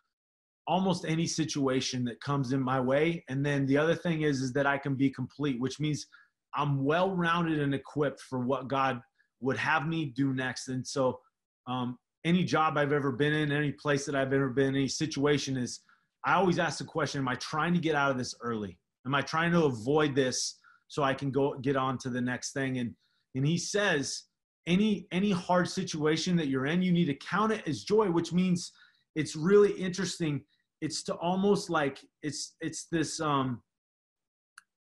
almost 0.66 1.05
any 1.07 1.27
situation 1.27 2.05
that 2.05 2.20
comes 2.20 2.53
in 2.53 2.61
my 2.61 2.81
way. 2.81 3.25
And 3.29 3.44
then 3.44 3.66
the 3.66 3.77
other 3.77 3.94
thing 3.94 4.23
is, 4.23 4.40
is 4.40 4.53
that 4.53 4.66
I 4.66 4.79
can 4.79 4.94
be 4.94 5.11
complete, 5.11 5.61
which 5.61 5.81
means 5.81 6.07
I'm 6.55 6.85
well 6.85 7.14
rounded 7.14 7.61
and 7.61 7.75
equipped 7.75 8.20
for 8.20 8.40
what 8.40 8.68
God 8.68 9.01
would 9.40 9.57
have 9.57 9.87
me 9.87 10.07
do 10.07 10.33
next. 10.33 10.68
And 10.68 10.87
so 10.87 11.18
um, 11.66 11.99
any 12.25 12.44
job 12.44 12.77
I've 12.77 12.92
ever 12.92 13.12
been 13.12 13.33
in, 13.33 13.53
any 13.53 13.73
place 13.73 14.05
that 14.07 14.14
I've 14.14 14.33
ever 14.33 14.51
been, 14.51 14.75
any 14.75 14.88
situation 14.88 15.57
is, 15.57 15.81
I 16.24 16.35
always 16.35 16.59
ask 16.59 16.78
the 16.78 16.85
question: 16.85 17.20
Am 17.20 17.28
I 17.28 17.37
trying 17.37 17.74
to 17.74 17.80
get 17.80 17.94
out 17.94 18.11
of 18.11 18.18
this 18.18 18.35
early? 18.42 18.78
Am 19.06 19.14
I 19.14 19.22
trying 19.22 19.52
to 19.52 19.64
avoid 19.64 20.14
this 20.14 20.59
so 20.88 21.02
I 21.02 21.14
can 21.14 21.30
go 21.30 21.56
get 21.62 21.76
on 21.76 21.98
to 21.98 22.11
the 22.11 22.20
next 22.20 22.52
thing? 22.52 22.78
And 22.78 22.94
and 23.35 23.46
he 23.46 23.56
says, 23.59 24.24
any 24.66 25.06
any 25.12 25.30
hard 25.30 25.68
situation 25.68 26.37
that 26.37 26.48
you're 26.48 26.66
in, 26.66 26.83
you 26.83 26.92
need 26.92 27.06
to 27.06 27.14
count 27.14 27.52
it 27.52 27.66
as 27.66 27.85
joy, 27.85 28.11
which 28.11 28.33
means 28.33 28.72
it's 29.16 29.37
really 29.37 29.72
interesting. 29.72 30.42
It's 30.80 31.02
to 31.04 31.14
almost 31.14 31.70
like 31.70 31.98
it's 32.22 32.56
it's 32.61 32.87
this 32.90 33.20
um 33.20 33.62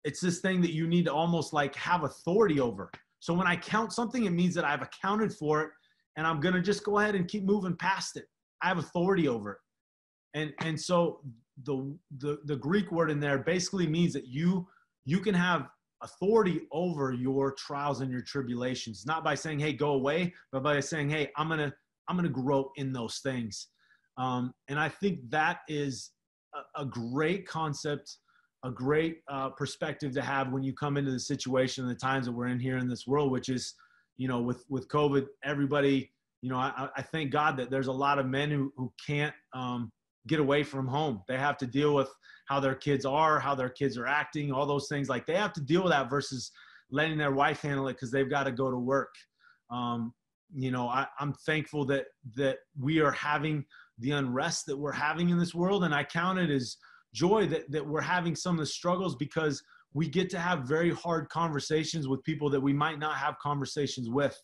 it's 0.03 0.19
this 0.19 0.39
thing 0.39 0.61
that 0.61 0.73
you 0.73 0.87
need 0.87 1.05
to 1.05 1.13
almost 1.13 1.53
like 1.53 1.75
have 1.75 2.03
authority 2.03 2.59
over. 2.59 2.89
So 3.19 3.33
when 3.33 3.47
I 3.47 3.55
count 3.55 3.91
something, 3.91 4.25
it 4.25 4.31
means 4.31 4.55
that 4.55 4.63
I've 4.63 4.81
accounted 4.81 5.33
for 5.33 5.61
it 5.63 5.69
and 6.15 6.25
I'm 6.25 6.39
to 6.41 6.61
just 6.61 6.83
go 6.83 6.99
ahead 6.99 7.15
and 7.15 7.27
keep 7.27 7.43
moving 7.43 7.75
past 7.75 8.15
it. 8.15 8.25
I 8.61 8.67
have 8.67 8.77
authority 8.77 9.27
over 9.27 9.53
it. 9.53 9.57
And 10.37 10.53
and 10.61 10.79
so 10.79 11.21
the 11.63 11.97
the 12.19 12.39
the 12.45 12.55
Greek 12.55 12.91
word 12.91 13.09
in 13.11 13.19
there 13.19 13.39
basically 13.39 13.87
means 13.87 14.13
that 14.13 14.27
you 14.27 14.67
you 15.05 15.19
can 15.19 15.33
have 15.33 15.67
authority 16.03 16.61
over 16.71 17.11
your 17.11 17.53
trials 17.53 18.01
and 18.01 18.11
your 18.11 18.21
tribulations 18.21 19.03
not 19.07 19.23
by 19.23 19.33
saying 19.33 19.57
hey 19.57 19.73
go 19.73 19.93
away 19.93 20.31
but 20.51 20.61
by 20.61 20.79
saying 20.79 21.09
hey 21.09 21.27
i'm 21.37 21.49
gonna 21.49 21.73
i'm 22.07 22.15
gonna 22.15 22.29
grow 22.29 22.71
in 22.75 22.93
those 22.93 23.17
things. 23.23 23.69
Um, 24.19 24.53
and 24.67 24.79
i 24.79 24.89
think 24.89 25.21
that 25.31 25.61
is 25.67 26.11
a, 26.53 26.83
a 26.83 26.85
great 26.85 27.47
concept 27.47 28.17
a 28.63 28.69
great 28.69 29.21
uh, 29.27 29.49
perspective 29.49 30.13
to 30.13 30.21
have 30.21 30.51
when 30.51 30.61
you 30.61 30.73
come 30.73 30.97
into 30.97 31.09
the 31.09 31.19
situation 31.19 31.83
and 31.83 31.95
the 31.95 31.99
times 31.99 32.27
that 32.27 32.31
we're 32.31 32.47
in 32.47 32.59
here 32.59 32.77
in 32.77 32.87
this 32.87 33.07
world 33.07 33.31
which 33.31 33.49
is 33.49 33.73
you 34.17 34.27
know, 34.27 34.41
with 34.41 34.65
with 34.67 34.87
COVID, 34.89 35.27
everybody, 35.43 36.11
you 36.41 36.49
know, 36.49 36.57
I, 36.57 36.89
I 36.95 37.01
thank 37.01 37.31
God 37.31 37.55
that 37.57 37.69
there's 37.69 37.87
a 37.87 37.91
lot 37.93 38.19
of 38.19 38.25
men 38.25 38.49
who 38.49 38.73
who 38.75 38.91
can't 39.05 39.33
um, 39.53 39.91
get 40.27 40.39
away 40.39 40.63
from 40.63 40.87
home. 40.87 41.21
They 41.27 41.37
have 41.37 41.57
to 41.57 41.67
deal 41.67 41.95
with 41.95 42.09
how 42.47 42.59
their 42.59 42.75
kids 42.75 43.05
are, 43.05 43.39
how 43.39 43.55
their 43.55 43.69
kids 43.69 43.97
are 43.97 44.07
acting, 44.07 44.51
all 44.51 44.65
those 44.65 44.87
things. 44.87 45.09
Like 45.09 45.25
they 45.25 45.35
have 45.35 45.53
to 45.53 45.61
deal 45.61 45.83
with 45.83 45.91
that 45.91 46.09
versus 46.09 46.51
letting 46.91 47.17
their 47.17 47.31
wife 47.31 47.61
handle 47.61 47.87
it 47.87 47.93
because 47.93 48.11
they've 48.11 48.29
got 48.29 48.43
to 48.43 48.51
go 48.51 48.71
to 48.71 48.77
work. 48.77 49.13
Um, 49.69 50.13
you 50.53 50.71
know, 50.71 50.87
I, 50.87 51.05
I'm 51.19 51.33
thankful 51.45 51.85
that 51.85 52.05
that 52.35 52.57
we 52.79 52.99
are 52.99 53.11
having 53.11 53.65
the 53.99 54.11
unrest 54.11 54.65
that 54.67 54.77
we're 54.77 54.91
having 54.91 55.29
in 55.29 55.37
this 55.37 55.53
world, 55.53 55.83
and 55.83 55.93
I 55.93 56.03
count 56.03 56.39
it 56.39 56.49
as 56.49 56.77
joy 57.13 57.47
that 57.47 57.69
that 57.71 57.85
we're 57.85 58.01
having 58.01 58.35
some 58.35 58.55
of 58.55 58.59
the 58.59 58.65
struggles 58.65 59.15
because 59.15 59.61
we 59.93 60.07
get 60.07 60.29
to 60.29 60.39
have 60.39 60.67
very 60.67 60.93
hard 60.93 61.27
conversations 61.29 62.07
with 62.07 62.23
people 62.23 62.49
that 62.51 62.61
we 62.61 62.73
might 62.73 62.99
not 62.99 63.17
have 63.17 63.37
conversations 63.39 64.09
with. 64.09 64.39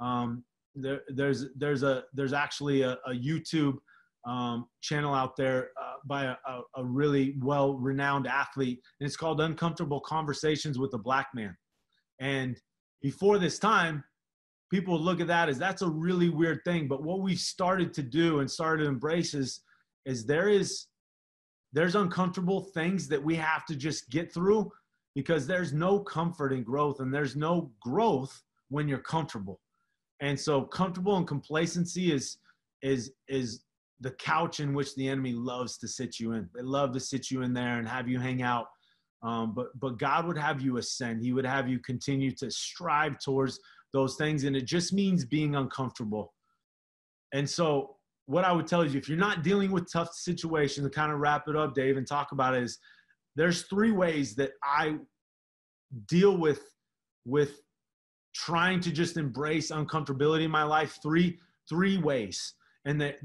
Um, 0.00 0.44
there, 0.74 1.02
there's 1.08 1.46
there's 1.56 1.82
a 1.82 2.04
there's 2.12 2.32
actually 2.32 2.82
a, 2.82 2.92
a 3.06 3.12
YouTube 3.12 3.76
um, 4.26 4.66
channel 4.82 5.14
out 5.14 5.36
there 5.36 5.70
uh, 5.80 5.94
by 6.04 6.24
a, 6.24 6.60
a, 6.76 6.84
really 6.84 7.36
well 7.40 7.74
renowned 7.74 8.26
athlete, 8.26 8.80
and 9.00 9.06
it's 9.06 9.16
called 9.16 9.40
Uncomfortable 9.40 10.00
Conversations 10.00 10.78
with 10.78 10.92
a 10.94 10.98
Black 10.98 11.28
Man. 11.32 11.56
And 12.20 12.60
before 13.02 13.38
this 13.38 13.58
time, 13.60 14.02
people 14.70 14.98
look 14.98 15.20
at 15.20 15.28
that 15.28 15.48
as 15.48 15.58
that's 15.58 15.82
a 15.82 15.88
really 15.88 16.28
weird 16.28 16.60
thing. 16.64 16.88
But 16.88 17.04
what 17.04 17.20
we've 17.20 17.38
started 17.38 17.94
to 17.94 18.02
do 18.02 18.40
and 18.40 18.50
started 18.50 18.84
to 18.84 18.88
embrace 18.88 19.32
is, 19.32 19.60
is 20.06 20.26
there 20.26 20.48
is 20.48 20.86
there's 21.72 21.94
uncomfortable 21.94 22.62
things 22.74 23.06
that 23.08 23.22
we 23.22 23.36
have 23.36 23.66
to 23.66 23.76
just 23.76 24.08
get 24.10 24.32
through 24.32 24.70
because 25.14 25.46
there's 25.46 25.72
no 25.72 26.00
comfort 26.00 26.52
in 26.52 26.62
growth 26.62 27.00
and 27.00 27.12
there's 27.12 27.36
no 27.36 27.70
growth 27.80 28.42
when 28.70 28.88
you're 28.88 28.98
comfortable. 28.98 29.60
And 30.20 30.38
so 30.38 30.62
comfortable 30.62 31.16
and 31.16 31.26
complacency 31.28 32.12
is 32.12 32.38
is 32.82 33.12
is 33.28 33.62
the 34.00 34.10
couch 34.12 34.60
in 34.60 34.74
which 34.74 34.94
the 34.94 35.08
enemy 35.08 35.32
loves 35.32 35.78
to 35.78 35.88
sit 35.88 36.20
you 36.20 36.32
in. 36.32 36.48
They 36.54 36.62
love 36.62 36.92
to 36.92 37.00
sit 37.00 37.30
you 37.30 37.42
in 37.42 37.54
there 37.54 37.78
and 37.78 37.88
have 37.88 38.08
you 38.08 38.18
hang 38.18 38.42
out. 38.42 38.66
Um, 39.22 39.54
but 39.54 39.68
but 39.80 39.98
God 39.98 40.26
would 40.26 40.36
have 40.36 40.60
you 40.60 40.76
ascend. 40.76 41.22
He 41.22 41.32
would 41.32 41.46
have 41.46 41.68
you 41.68 41.78
continue 41.78 42.30
to 42.32 42.50
strive 42.50 43.18
towards 43.18 43.58
those 43.92 44.16
things, 44.16 44.44
and 44.44 44.54
it 44.54 44.66
just 44.66 44.92
means 44.92 45.24
being 45.24 45.56
uncomfortable. 45.56 46.34
And 47.32 47.48
so, 47.48 47.96
what 48.26 48.44
I 48.44 48.52
would 48.52 48.66
tell 48.66 48.84
you, 48.84 48.98
if 48.98 49.08
you're 49.08 49.18
not 49.18 49.42
dealing 49.42 49.70
with 49.70 49.90
tough 49.90 50.12
situations, 50.12 50.86
to 50.86 50.90
kind 50.90 51.12
of 51.12 51.18
wrap 51.18 51.48
it 51.48 51.56
up, 51.56 51.74
Dave, 51.74 51.96
and 51.96 52.06
talk 52.06 52.32
about 52.32 52.54
it, 52.54 52.62
is 52.62 52.78
there's 53.36 53.62
three 53.62 53.92
ways 53.92 54.34
that 54.36 54.52
I 54.62 54.96
deal 56.08 56.36
with 56.36 56.60
with 57.24 57.60
trying 58.34 58.80
to 58.80 58.92
just 58.92 59.16
embrace 59.16 59.70
uncomfortability 59.70 60.44
in 60.44 60.50
my 60.50 60.62
life. 60.62 60.98
Three 61.02 61.38
three 61.68 61.96
ways, 61.96 62.54
and 62.84 63.00
that 63.00 63.18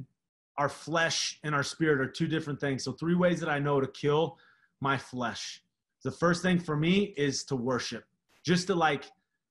our 0.62 0.69
flesh 0.69 1.39
and 1.43 1.56
our 1.56 1.63
spirit 1.63 2.00
are 2.00 2.12
two 2.12 2.28
different 2.28 2.60
things. 2.60 2.84
So 2.84 2.91
three 2.91 3.15
ways 3.15 3.39
that 3.39 3.50
I 3.50 3.58
know 3.58 3.82
to 3.82 3.88
kill 3.88 4.38
my 4.80 4.95
flesh. 4.95 5.63
The 6.04 6.12
first 6.12 6.43
thing 6.43 6.60
for 6.60 6.78
me 6.78 7.15
is 7.17 7.43
to 7.45 7.56
worship, 7.56 8.04
just 8.45 8.67
to 8.67 8.76
like 8.76 9.06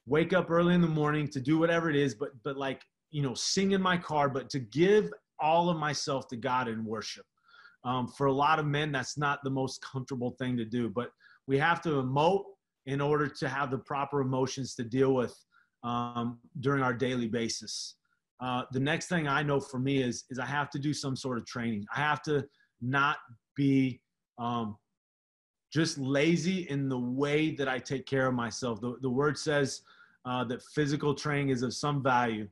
wake 0.06 0.32
up 0.32 0.52
early 0.52 0.72
in 0.72 0.80
the 0.80 0.86
morning 0.86 1.26
to 1.26 1.40
do 1.40 1.58
whatever 1.58 1.90
it 1.90 1.96
is, 1.96 2.14
but 2.14 2.30
but 2.44 2.56
like 2.56 2.82
you 3.10 3.22
know, 3.22 3.34
sing 3.34 3.72
in 3.72 3.82
my 3.82 3.96
car, 3.96 4.28
but 4.28 4.48
to 4.50 4.60
give 4.60 5.12
all 5.40 5.68
of 5.68 5.76
myself 5.76 6.28
to 6.28 6.36
God 6.36 6.68
in 6.68 6.84
worship. 6.84 7.26
Um, 7.82 8.06
for 8.06 8.26
a 8.26 8.32
lot 8.32 8.60
of 8.60 8.66
men, 8.66 8.92
that's 8.92 9.18
not 9.18 9.40
the 9.42 9.50
most 9.50 9.82
comfortable 9.82 10.30
thing 10.38 10.56
to 10.58 10.64
do, 10.64 10.88
but 10.88 11.10
we 11.48 11.58
have 11.58 11.82
to 11.82 11.88
emote 12.02 12.44
in 12.86 13.00
order 13.00 13.26
to 13.26 13.48
have 13.48 13.72
the 13.72 13.78
proper 13.78 14.20
emotions 14.20 14.76
to 14.76 14.84
deal 14.84 15.12
with 15.12 15.34
um, 15.82 16.38
during 16.60 16.84
our 16.84 16.94
daily 16.94 17.26
basis. 17.26 17.96
Uh, 18.40 18.62
the 18.72 18.80
next 18.80 19.08
thing 19.08 19.28
I 19.28 19.42
know 19.42 19.60
for 19.60 19.78
me 19.78 20.02
is 20.02 20.24
is 20.30 20.38
I 20.38 20.46
have 20.46 20.70
to 20.70 20.78
do 20.78 20.92
some 20.94 21.14
sort 21.14 21.38
of 21.38 21.46
training. 21.46 21.84
I 21.94 22.00
have 22.00 22.22
to 22.22 22.46
not 22.80 23.18
be 23.54 24.00
um, 24.38 24.76
just 25.72 25.98
lazy 25.98 26.68
in 26.70 26.88
the 26.88 26.98
way 26.98 27.54
that 27.54 27.68
I 27.68 27.78
take 27.78 28.06
care 28.06 28.26
of 28.26 28.34
myself. 28.34 28.80
The, 28.80 28.96
the 29.02 29.10
word 29.10 29.38
says 29.38 29.82
uh, 30.24 30.44
that 30.44 30.62
physical 30.62 31.14
training 31.14 31.50
is 31.50 31.62
of 31.62 31.74
some 31.74 32.02
value. 32.02 32.48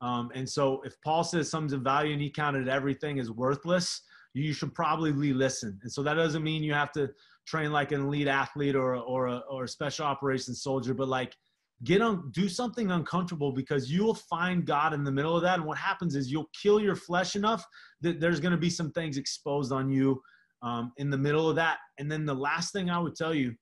Um, 0.00 0.30
and 0.34 0.48
so 0.48 0.82
if 0.84 1.00
Paul 1.02 1.22
says 1.22 1.48
something's 1.48 1.72
of 1.72 1.82
value 1.82 2.12
and 2.12 2.20
he 2.20 2.28
counted 2.28 2.68
everything 2.68 3.20
as 3.20 3.30
worthless, 3.30 4.02
you 4.34 4.52
should 4.52 4.74
probably 4.74 5.12
listen. 5.32 5.78
And 5.82 5.92
so 5.92 6.02
that 6.02 6.14
doesn't 6.14 6.42
mean 6.42 6.62
you 6.62 6.74
have 6.74 6.92
to 6.92 7.10
train 7.46 7.70
like 7.70 7.92
an 7.92 8.02
elite 8.02 8.28
athlete 8.28 8.74
or, 8.74 8.96
or, 8.96 9.28
a, 9.28 9.36
or 9.48 9.64
a 9.64 9.68
special 9.68 10.04
operations 10.04 10.62
soldier, 10.62 10.94
but 10.94 11.08
like 11.08 11.36
get 11.84 12.00
on 12.00 12.30
do 12.30 12.48
something 12.48 12.90
uncomfortable 12.90 13.52
because 13.52 13.90
you'll 13.90 14.14
find 14.14 14.64
god 14.64 14.92
in 14.92 15.04
the 15.04 15.10
middle 15.10 15.36
of 15.36 15.42
that. 15.42 15.58
And 15.58 15.64
what 15.64 15.78
happens 15.78 16.14
is 16.14 16.30
you'll 16.30 16.50
kill 16.60 16.80
your 16.80 16.94
flesh 16.94 17.34
enough 17.34 17.64
that 18.00 18.20
there's 18.20 18.40
going 18.40 18.52
to 18.52 18.58
be 18.58 18.70
some 18.70 18.90
things 18.92 19.16
exposed 19.16 19.72
on 19.72 19.90
you 19.90 20.20
um, 20.62 20.92
in 20.98 21.10
the 21.10 21.18
middle 21.18 21.48
of 21.48 21.56
that. 21.56 21.78
And 21.98 22.10
then 22.10 22.24
the 22.24 22.34
last 22.34 22.72
thing 22.72 22.90
i 22.90 22.98
would 22.98 23.16
tell 23.16 23.34
you 23.34 23.54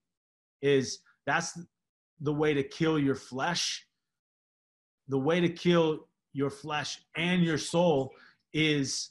is 0.61 1.01
that's 1.27 1.59
the 2.21 2.33
way 2.33 2.53
to 2.53 2.63
kill 2.63 2.99
your 2.99 3.15
flesh. 3.15 3.87
The 5.09 5.19
way 5.19 5.41
to 5.41 5.49
kill 5.49 6.07
your 6.33 6.51
flesh 6.51 7.01
and 7.17 7.43
your 7.43 7.59
soul 7.59 8.13
is 8.53 9.11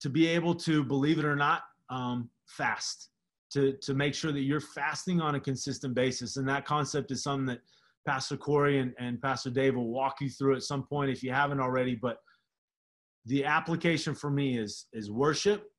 to 0.00 0.08
be 0.08 0.26
able 0.28 0.54
to 0.54 0.84
believe 0.84 1.18
it 1.18 1.24
or 1.24 1.36
not 1.36 1.62
um, 1.90 2.30
fast 2.46 3.10
to 3.50 3.72
to 3.82 3.94
make 3.94 4.14
sure 4.14 4.32
that 4.32 4.42
you're 4.42 4.60
fasting 4.60 5.20
on 5.20 5.34
a 5.34 5.40
consistent 5.40 5.94
basis. 5.94 6.36
And 6.36 6.48
that 6.48 6.64
concept 6.64 7.10
is 7.10 7.22
something 7.22 7.46
that 7.46 7.60
Pastor 8.06 8.36
Corey 8.36 8.78
and, 8.78 8.92
and 8.98 9.20
Pastor 9.20 9.50
Dave 9.50 9.76
will 9.76 9.90
walk 9.90 10.16
you 10.20 10.28
through 10.28 10.56
at 10.56 10.62
some 10.62 10.84
point 10.84 11.10
if 11.10 11.22
you 11.22 11.32
haven't 11.32 11.60
already. 11.60 11.94
But 11.94 12.18
the 13.26 13.44
application 13.44 14.14
for 14.14 14.30
me 14.30 14.58
is 14.58 14.86
is 14.92 15.10
worship, 15.10 15.70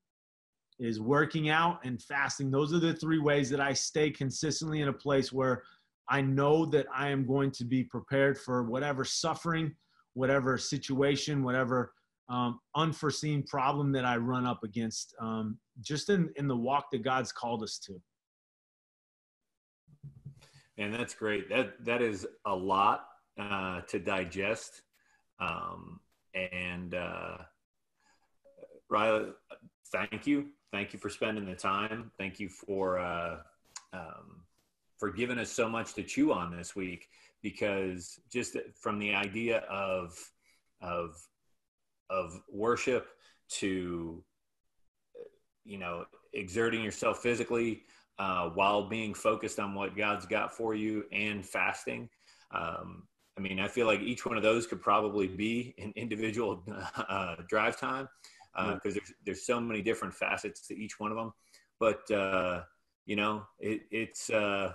is 0.80 1.00
working 1.00 1.50
out 1.50 1.80
and 1.84 2.02
fasting. 2.02 2.52
Those 2.52 2.74
are 2.74 2.80
the 2.80 2.94
three 2.94 3.20
ways 3.20 3.50
that 3.50 3.60
I 3.60 3.74
stay 3.74 4.10
consistently 4.12 4.82
in 4.82 4.88
a 4.88 4.94
place 4.94 5.32
where 5.32 5.64
I 6.10 6.22
know 6.22 6.66
that 6.68 6.88
I 6.94 7.10
am 7.10 7.26
going 7.26 7.52
to 7.52 7.64
be 7.64 7.84
prepared 7.84 8.38
for 8.38 8.64
whatever 8.64 9.06
suffering, 9.06 9.74
whatever 10.14 10.58
situation, 10.58 11.44
whatever 11.44 11.94
um, 12.30 12.60
unforeseen 12.76 13.44
problem 13.44 13.92
that 13.92 14.06
I 14.06 14.18
run 14.18 14.46
up 14.46 14.64
against, 14.64 15.14
um, 15.20 15.58
just 15.82 16.10
in, 16.10 16.30
in 16.36 16.48
the 16.48 16.56
walk 16.56 16.86
that 16.92 17.04
God's 17.04 17.32
called 17.32 17.64
us 17.64 17.78
to. 17.86 18.02
And 20.78 20.94
that's 20.94 21.14
great. 21.14 21.50
That 21.50 21.84
that 21.86 22.02
is 22.02 22.26
a 22.46 22.56
lot 22.56 23.08
uh, 23.40 23.82
to 23.82 24.00
digest. 24.00 24.82
Um, 25.40 26.00
and 26.34 26.94
uh, 26.94 27.38
Riley, 28.90 29.30
thank 29.92 30.28
you, 30.28 30.48
thank 30.72 30.94
you 30.94 31.00
for 31.00 31.10
spending 31.10 31.46
the 31.46 31.56
time. 31.56 32.12
Thank 32.18 32.40
you 32.40 32.50
for 32.50 33.00
uh, 33.00 33.38
um, 33.94 34.44
for 34.98 35.12
giving 35.12 35.40
us 35.40 35.52
so 35.52 35.68
much 35.68 35.94
to 35.96 36.04
chew 36.04 36.32
on 36.32 36.56
this 36.56 36.76
week. 36.76 37.10
Because 37.42 38.20
just 38.32 38.56
from 38.80 39.00
the 39.00 39.14
idea 39.14 39.60
of 39.70 40.18
of 40.82 41.16
of 42.10 42.42
worship 42.52 43.08
to 43.50 44.24
you 45.64 45.78
know 45.78 46.06
exerting 46.34 46.84
yourself 46.84 47.20
physically 47.20 47.84
uh, 48.22 48.50
while 48.50 48.88
being 48.88 49.16
focused 49.16 49.60
on 49.60 49.74
what 49.74 49.98
God's 49.98 50.28
got 50.28 50.56
for 50.56 50.76
you 50.76 51.06
and 51.12 51.44
fasting. 51.44 52.08
Um, 52.52 53.08
I 53.36 53.42
mean, 53.42 53.60
I 53.60 53.68
feel 53.68 53.88
like 53.88 54.00
each 54.02 54.28
one 54.28 54.38
of 54.38 54.44
those 54.44 54.68
could 54.68 54.80
probably 54.80 55.28
be 55.28 55.74
an 55.80 55.92
individual 55.96 56.64
uh, 57.10 57.38
drive 57.48 57.80
time 57.80 58.08
because 58.56 58.96
uh, 58.96 59.00
there's 59.00 59.14
there's 59.26 59.46
so 59.46 59.60
many 59.60 59.82
different 59.82 60.14
facets 60.14 60.68
to 60.68 60.78
each 60.78 61.00
one 61.00 61.10
of 61.12 61.18
them. 61.18 61.34
But 61.80 62.12
uh, 62.12 62.62
you 63.08 63.16
know, 63.16 63.42
it, 63.60 63.82
it's 63.90 64.30
uh, 64.30 64.74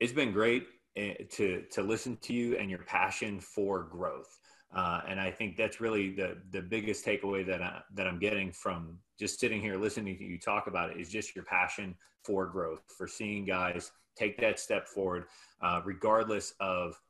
it's 0.00 0.12
been 0.12 0.32
great 0.32 0.68
eh, 0.96 1.16
to 1.32 1.64
to 1.72 1.82
listen 1.82 2.16
to 2.22 2.32
you 2.32 2.56
and 2.56 2.70
your 2.70 2.84
passion 2.86 3.40
for 3.40 3.82
growth. 3.82 4.38
Uh, 4.76 5.00
and 5.08 5.18
I 5.18 5.30
think 5.30 5.56
that's 5.56 5.80
really 5.80 6.10
the 6.10 6.36
the 6.50 6.60
biggest 6.60 7.04
takeaway 7.04 7.44
that 7.46 7.62
I, 7.62 7.80
that 7.94 8.06
I'm 8.06 8.18
getting 8.18 8.52
from 8.52 8.98
just 9.18 9.40
sitting 9.40 9.60
here 9.62 9.76
listening 9.76 10.18
to 10.18 10.24
you 10.24 10.38
talk 10.38 10.66
about 10.66 10.90
it 10.90 11.00
is 11.00 11.08
just 11.08 11.34
your 11.34 11.44
passion 11.44 11.94
for 12.22 12.46
growth, 12.46 12.82
for 12.96 13.08
seeing 13.08 13.46
guys 13.46 13.90
take 14.18 14.38
that 14.38 14.60
step 14.60 14.86
forward, 14.86 15.24
uh, 15.62 15.80
regardless 15.84 16.52
of 16.60 17.00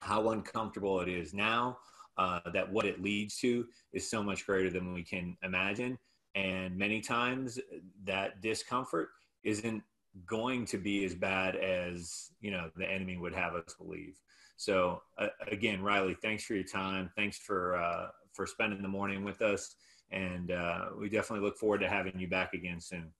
how 0.00 0.30
uncomfortable 0.30 1.00
it 1.00 1.08
is 1.08 1.34
now. 1.34 1.78
Uh, 2.16 2.38
that 2.52 2.70
what 2.70 2.86
it 2.86 3.02
leads 3.02 3.36
to 3.36 3.66
is 3.92 4.08
so 4.08 4.22
much 4.22 4.46
greater 4.46 4.70
than 4.70 4.94
we 4.94 5.02
can 5.02 5.36
imagine, 5.42 5.98
and 6.36 6.76
many 6.78 7.00
times 7.00 7.58
that 8.04 8.40
discomfort 8.40 9.08
isn't 9.42 9.82
going 10.26 10.64
to 10.66 10.78
be 10.78 11.04
as 11.04 11.14
bad 11.14 11.56
as 11.56 12.30
you 12.40 12.50
know 12.50 12.70
the 12.76 12.90
enemy 12.90 13.16
would 13.16 13.34
have 13.34 13.54
us 13.54 13.74
believe. 13.78 14.20
So 14.56 15.02
uh, 15.18 15.28
again, 15.50 15.82
Riley, 15.82 16.16
thanks 16.22 16.44
for 16.44 16.54
your 16.54 16.64
time. 16.64 17.10
Thanks 17.16 17.38
for 17.38 17.76
uh, 17.76 18.08
for 18.32 18.46
spending 18.46 18.82
the 18.82 18.88
morning 18.88 19.24
with 19.24 19.42
us, 19.42 19.74
and 20.10 20.50
uh, 20.50 20.86
we 20.98 21.08
definitely 21.08 21.44
look 21.44 21.58
forward 21.58 21.80
to 21.80 21.88
having 21.88 22.18
you 22.18 22.28
back 22.28 22.54
again 22.54 22.80
soon. 22.80 23.12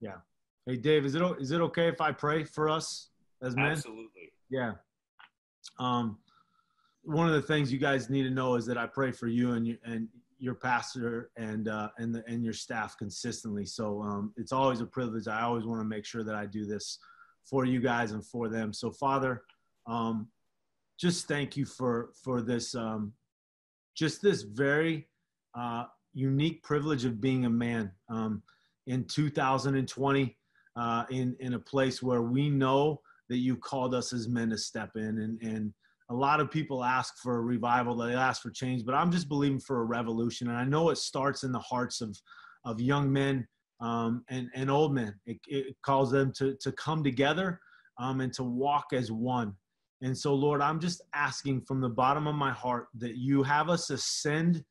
Yeah. 0.00 0.16
Hey, 0.66 0.76
Dave, 0.76 1.04
is 1.04 1.14
it 1.14 1.22
is 1.40 1.50
it 1.50 1.60
okay 1.60 1.88
if 1.88 2.00
I 2.00 2.12
pray 2.12 2.44
for 2.44 2.68
us 2.68 3.08
as 3.42 3.56
men? 3.56 3.72
Absolutely. 3.72 4.32
Yeah. 4.50 4.72
Um, 5.78 6.18
one 7.04 7.26
of 7.26 7.34
the 7.34 7.42
things 7.42 7.72
you 7.72 7.78
guys 7.78 8.10
need 8.10 8.22
to 8.24 8.30
know 8.30 8.54
is 8.54 8.66
that 8.66 8.78
I 8.78 8.86
pray 8.86 9.10
for 9.12 9.26
you 9.26 9.52
and 9.52 9.66
you 9.66 9.78
and 9.84 10.08
your 10.42 10.56
pastor 10.56 11.30
and 11.36 11.68
uh, 11.68 11.88
and 11.98 12.12
the, 12.12 12.24
and 12.26 12.42
your 12.42 12.52
staff 12.52 12.98
consistently. 12.98 13.64
So 13.64 14.02
um, 14.02 14.34
it's 14.36 14.50
always 14.50 14.80
a 14.80 14.86
privilege. 14.86 15.28
I 15.28 15.42
always 15.42 15.64
want 15.64 15.80
to 15.80 15.84
make 15.84 16.04
sure 16.04 16.24
that 16.24 16.34
I 16.34 16.46
do 16.46 16.66
this 16.66 16.98
for 17.48 17.64
you 17.64 17.80
guys 17.80 18.10
and 18.10 18.26
for 18.26 18.48
them. 18.48 18.72
So 18.72 18.90
Father, 18.90 19.42
um, 19.86 20.26
just 20.98 21.28
thank 21.28 21.56
you 21.56 21.64
for 21.64 22.10
for 22.24 22.42
this 22.42 22.74
um, 22.74 23.12
just 23.96 24.20
this 24.20 24.42
very 24.42 25.08
uh, 25.56 25.84
unique 26.12 26.64
privilege 26.64 27.04
of 27.04 27.20
being 27.20 27.44
a 27.44 27.50
man 27.50 27.92
um, 28.08 28.42
in 28.88 29.04
2020 29.04 30.36
uh, 30.74 31.04
in 31.10 31.36
in 31.38 31.54
a 31.54 31.58
place 31.58 32.02
where 32.02 32.22
we 32.22 32.50
know 32.50 33.00
that 33.28 33.38
you 33.38 33.56
called 33.56 33.94
us 33.94 34.12
as 34.12 34.28
men 34.28 34.50
to 34.50 34.58
step 34.58 34.90
in 34.96 35.20
and 35.20 35.40
and 35.40 35.72
a 36.12 36.14
lot 36.14 36.40
of 36.40 36.50
people 36.50 36.84
ask 36.84 37.14
for 37.22 37.36
a 37.36 37.40
revival 37.40 37.96
they 37.96 38.14
ask 38.14 38.42
for 38.42 38.50
change 38.50 38.84
but 38.84 38.94
i'm 38.94 39.10
just 39.10 39.28
believing 39.28 39.60
for 39.60 39.80
a 39.80 39.84
revolution 39.84 40.48
and 40.48 40.58
i 40.58 40.64
know 40.64 40.90
it 40.90 40.98
starts 40.98 41.42
in 41.44 41.52
the 41.52 41.58
hearts 41.58 42.00
of 42.00 42.16
of 42.64 42.80
young 42.80 43.12
men 43.12 43.46
um, 43.80 44.22
and 44.28 44.48
and 44.54 44.70
old 44.70 44.94
men 44.94 45.14
it, 45.26 45.38
it 45.46 45.76
calls 45.82 46.10
them 46.10 46.32
to 46.36 46.56
to 46.60 46.70
come 46.72 47.02
together 47.02 47.58
um, 47.98 48.20
and 48.20 48.32
to 48.32 48.44
walk 48.44 48.86
as 48.92 49.10
one 49.10 49.54
and 50.02 50.18
so, 50.18 50.34
Lord, 50.34 50.60
I'm 50.60 50.80
just 50.80 51.00
asking 51.14 51.62
from 51.62 51.80
the 51.80 51.88
bottom 51.88 52.26
of 52.26 52.34
my 52.34 52.50
heart 52.50 52.88
that 52.98 53.16
you 53.16 53.44
have 53.44 53.70
us 53.70 53.88
ascend 53.88 54.64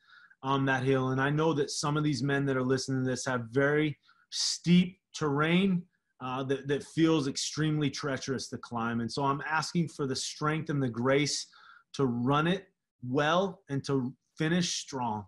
on 0.43 0.65
that 0.65 0.83
hill. 0.83 1.09
And 1.09 1.21
I 1.21 1.29
know 1.29 1.53
that 1.53 1.71
some 1.71 1.95
of 1.95 2.03
these 2.03 2.21
men 2.21 2.45
that 2.45 2.57
are 2.57 2.63
listening 2.63 3.05
to 3.05 3.09
this 3.09 3.25
have 3.25 3.45
very 3.51 3.97
steep 4.29 4.97
terrain 5.15 5.83
uh, 6.21 6.43
that, 6.43 6.67
that 6.67 6.83
feels 6.83 7.27
extremely 7.27 7.89
treacherous 7.89 8.47
to 8.49 8.57
climb. 8.57 9.01
And 9.01 9.11
so 9.11 9.23
I'm 9.23 9.41
asking 9.49 9.89
for 9.89 10.05
the 10.05 10.15
strength 10.15 10.69
and 10.69 10.81
the 10.81 10.89
grace 10.89 11.47
to 11.93 12.05
run 12.05 12.47
it 12.47 12.67
well 13.07 13.61
and 13.69 13.83
to 13.85 14.13
finish 14.37 14.75
strong. 14.75 15.25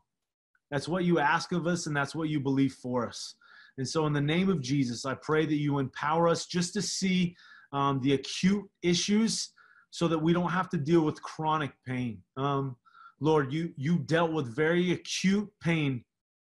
That's 0.72 0.88
what 0.88 1.04
you 1.04 1.20
ask 1.20 1.52
of 1.52 1.68
us, 1.68 1.88
and 1.88 1.96
that's 1.96 2.16
what 2.16 2.30
you 2.30 2.40
believe 2.40 2.74
for 2.74 3.08
us. 3.08 3.36
And 3.78 3.88
so, 3.88 4.06
in 4.06 4.14
the 4.14 4.22
name 4.22 4.50
of 4.50 4.62
Jesus, 4.62 5.06
I 5.06 5.16
pray 5.16 5.46
that 5.46 5.56
you 5.56 5.80
empower 5.80 6.28
us 6.28 6.46
just 6.46 6.74
to 6.74 6.82
see 6.82 7.36
um, 7.72 8.00
the 8.02 8.14
acute 8.14 8.64
issues 8.82 9.50
so 9.92 10.08
that 10.08 10.18
we 10.18 10.34
don't 10.34 10.50
have 10.50 10.70
to 10.70 10.78
deal 10.78 11.02
with 11.02 11.22
chronic 11.22 11.72
pain. 11.86 12.22
Um, 12.38 12.76
Lord, 13.20 13.54
you, 13.54 13.72
you 13.78 14.00
dealt 14.00 14.32
with 14.32 14.56
very 14.56 14.92
acute 14.92 15.48
pain 15.62 16.04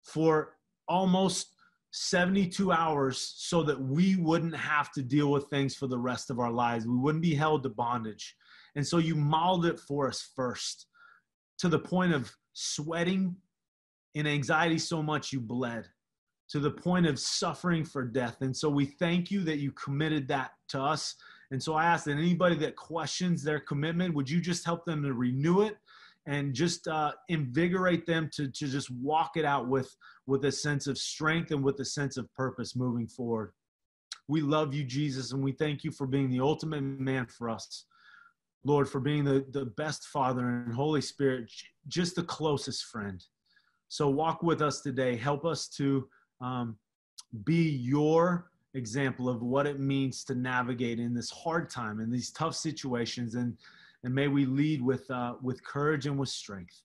for 0.05 0.57
almost 0.89 1.55
72 1.93 2.71
hours 2.71 3.35
so 3.37 3.63
that 3.63 3.81
we 3.81 4.17
wouldn't 4.17 4.57
have 4.57 4.93
to 4.93 5.03
deal 5.03 5.31
with 5.31 5.49
things 5.49 5.75
for 5.75 5.87
the 5.87 5.99
rest 5.99 6.31
of 6.31 6.39
our 6.39 6.51
lives. 6.51 6.87
We 6.87 6.97
wouldn't 6.97 7.23
be 7.23 7.35
held 7.35 7.63
to 7.63 7.71
bondage. 7.71 8.37
And 8.77 8.87
so 8.87 8.99
you 8.99 9.15
modeled 9.15 9.67
it 9.67 9.81
for 9.81 10.09
us 10.09 10.31
first 10.37 10.87
to 11.59 11.69
the 11.69 11.79
point 11.79 12.13
of 12.13 12.31
sweating 12.53 13.37
in 14.15 14.27
anxiety 14.27 14.79
so 14.79 15.03
much 15.03 15.33
you 15.33 15.41
bled 15.41 15.87
to 16.51 16.59
the 16.59 16.71
point 16.71 17.07
of 17.07 17.19
suffering 17.19 17.85
for 17.85 18.05
death. 18.05 18.39
And 18.41 18.57
so 18.57 18.69
we 18.69 18.87
thank 18.87 19.31
you 19.31 19.43
that 19.45 19.59
you 19.59 19.71
committed 19.73 20.29
that 20.29 20.53
to 20.69 20.81
us. 20.81 21.15
And 21.51 21.63
so 21.63 21.75
I 21.75 21.85
ask 21.85 22.05
that 22.05 22.13
anybody 22.13 22.57
that 22.57 22.77
questions 22.77 23.43
their 23.43 23.61
commitment, 23.61 24.15
would 24.15 24.29
you 24.29 24.41
just 24.41 24.65
help 24.65 24.85
them 24.85 25.03
to 25.03 25.13
renew 25.13 25.63
it 25.63 25.77
and 26.29 26.53
just 26.53 26.87
uh, 26.87 27.11
invigorate 27.31 28.05
them 28.05 28.29
to, 28.35 28.49
to 28.49 28.69
just 28.69 28.91
walk 28.91 29.33
it 29.37 29.47
out 29.47 29.67
with, 29.67 29.91
with 30.27 30.45
a 30.45 30.53
sense 30.53 30.87
of 30.87 30.99
strength 30.99 31.51
and 31.53 31.65
with 31.65 31.81
a 31.81 31.85
sense 31.85 32.19
of 32.19 32.33
purpose 32.35 32.77
moving 32.77 33.09
forward. 33.09 33.53
We 34.29 34.43
love 34.43 34.75
you, 34.75 34.85
Jesus, 34.85 35.33
and 35.33 35.43
we 35.43 35.53
thank 35.53 35.85
you 35.85 35.91
for 35.91 36.07
being 36.07 36.29
the 36.29 36.41
ultimate 36.41 36.83
man 36.83 37.27
for 37.27 37.49
us. 37.49 37.87
Lord, 38.63 38.91
for 38.91 39.01
being 39.01 39.25
the, 39.25 39.47
the 39.53 39.67
best 39.79 40.09
Father 40.09 40.51
and 40.51 40.75
Holy 40.75 41.01
Spirit, 41.01 41.51
just 41.87 42.15
the 42.15 42.23
closest 42.23 42.85
friend. 42.85 43.25
So 43.89 44.11
walk 44.11 44.43
with 44.43 44.61
us 44.61 44.83
today. 44.83 45.17
Help 45.17 45.47
us 45.47 45.67
to 45.79 46.07
um, 46.43 46.77
be 47.45 47.71
your 47.71 48.51
example 48.75 49.31
of 49.31 49.43
what 49.43 49.67
it 49.67 49.81
means 49.81 50.25
to 50.25 50.35
navigate 50.35 51.01
in 51.01 51.15
this 51.15 51.31
hard 51.31 51.71
time, 51.71 52.01
in 52.01 52.11
these 52.11 52.31
tough 52.33 52.55
situations, 52.55 53.35
and 53.35 53.57
and 54.05 54.15
may 54.15 54.29
we 54.29 54.47
lead 54.47 54.83
with 54.83 55.11
uh, 55.11 55.35
with 55.43 55.63
courage 55.65 56.07
and 56.07 56.19
with 56.19 56.29
strength. 56.29 56.83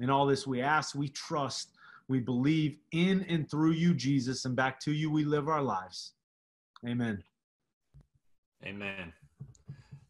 In 0.00 0.10
all 0.10 0.26
this, 0.26 0.46
we 0.46 0.60
ask, 0.60 0.94
we 0.94 1.08
trust, 1.08 1.70
we 2.08 2.18
believe 2.18 2.78
in 2.92 3.24
and 3.28 3.48
through 3.50 3.72
you, 3.72 3.94
Jesus, 3.94 4.44
and 4.44 4.56
back 4.56 4.80
to 4.80 4.92
you 4.92 5.10
we 5.10 5.24
live 5.24 5.48
our 5.48 5.62
lives. 5.62 6.14
Amen. 6.86 7.22
Amen. 8.64 9.12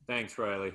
Thanks, 0.06 0.38
Riley. 0.38 0.72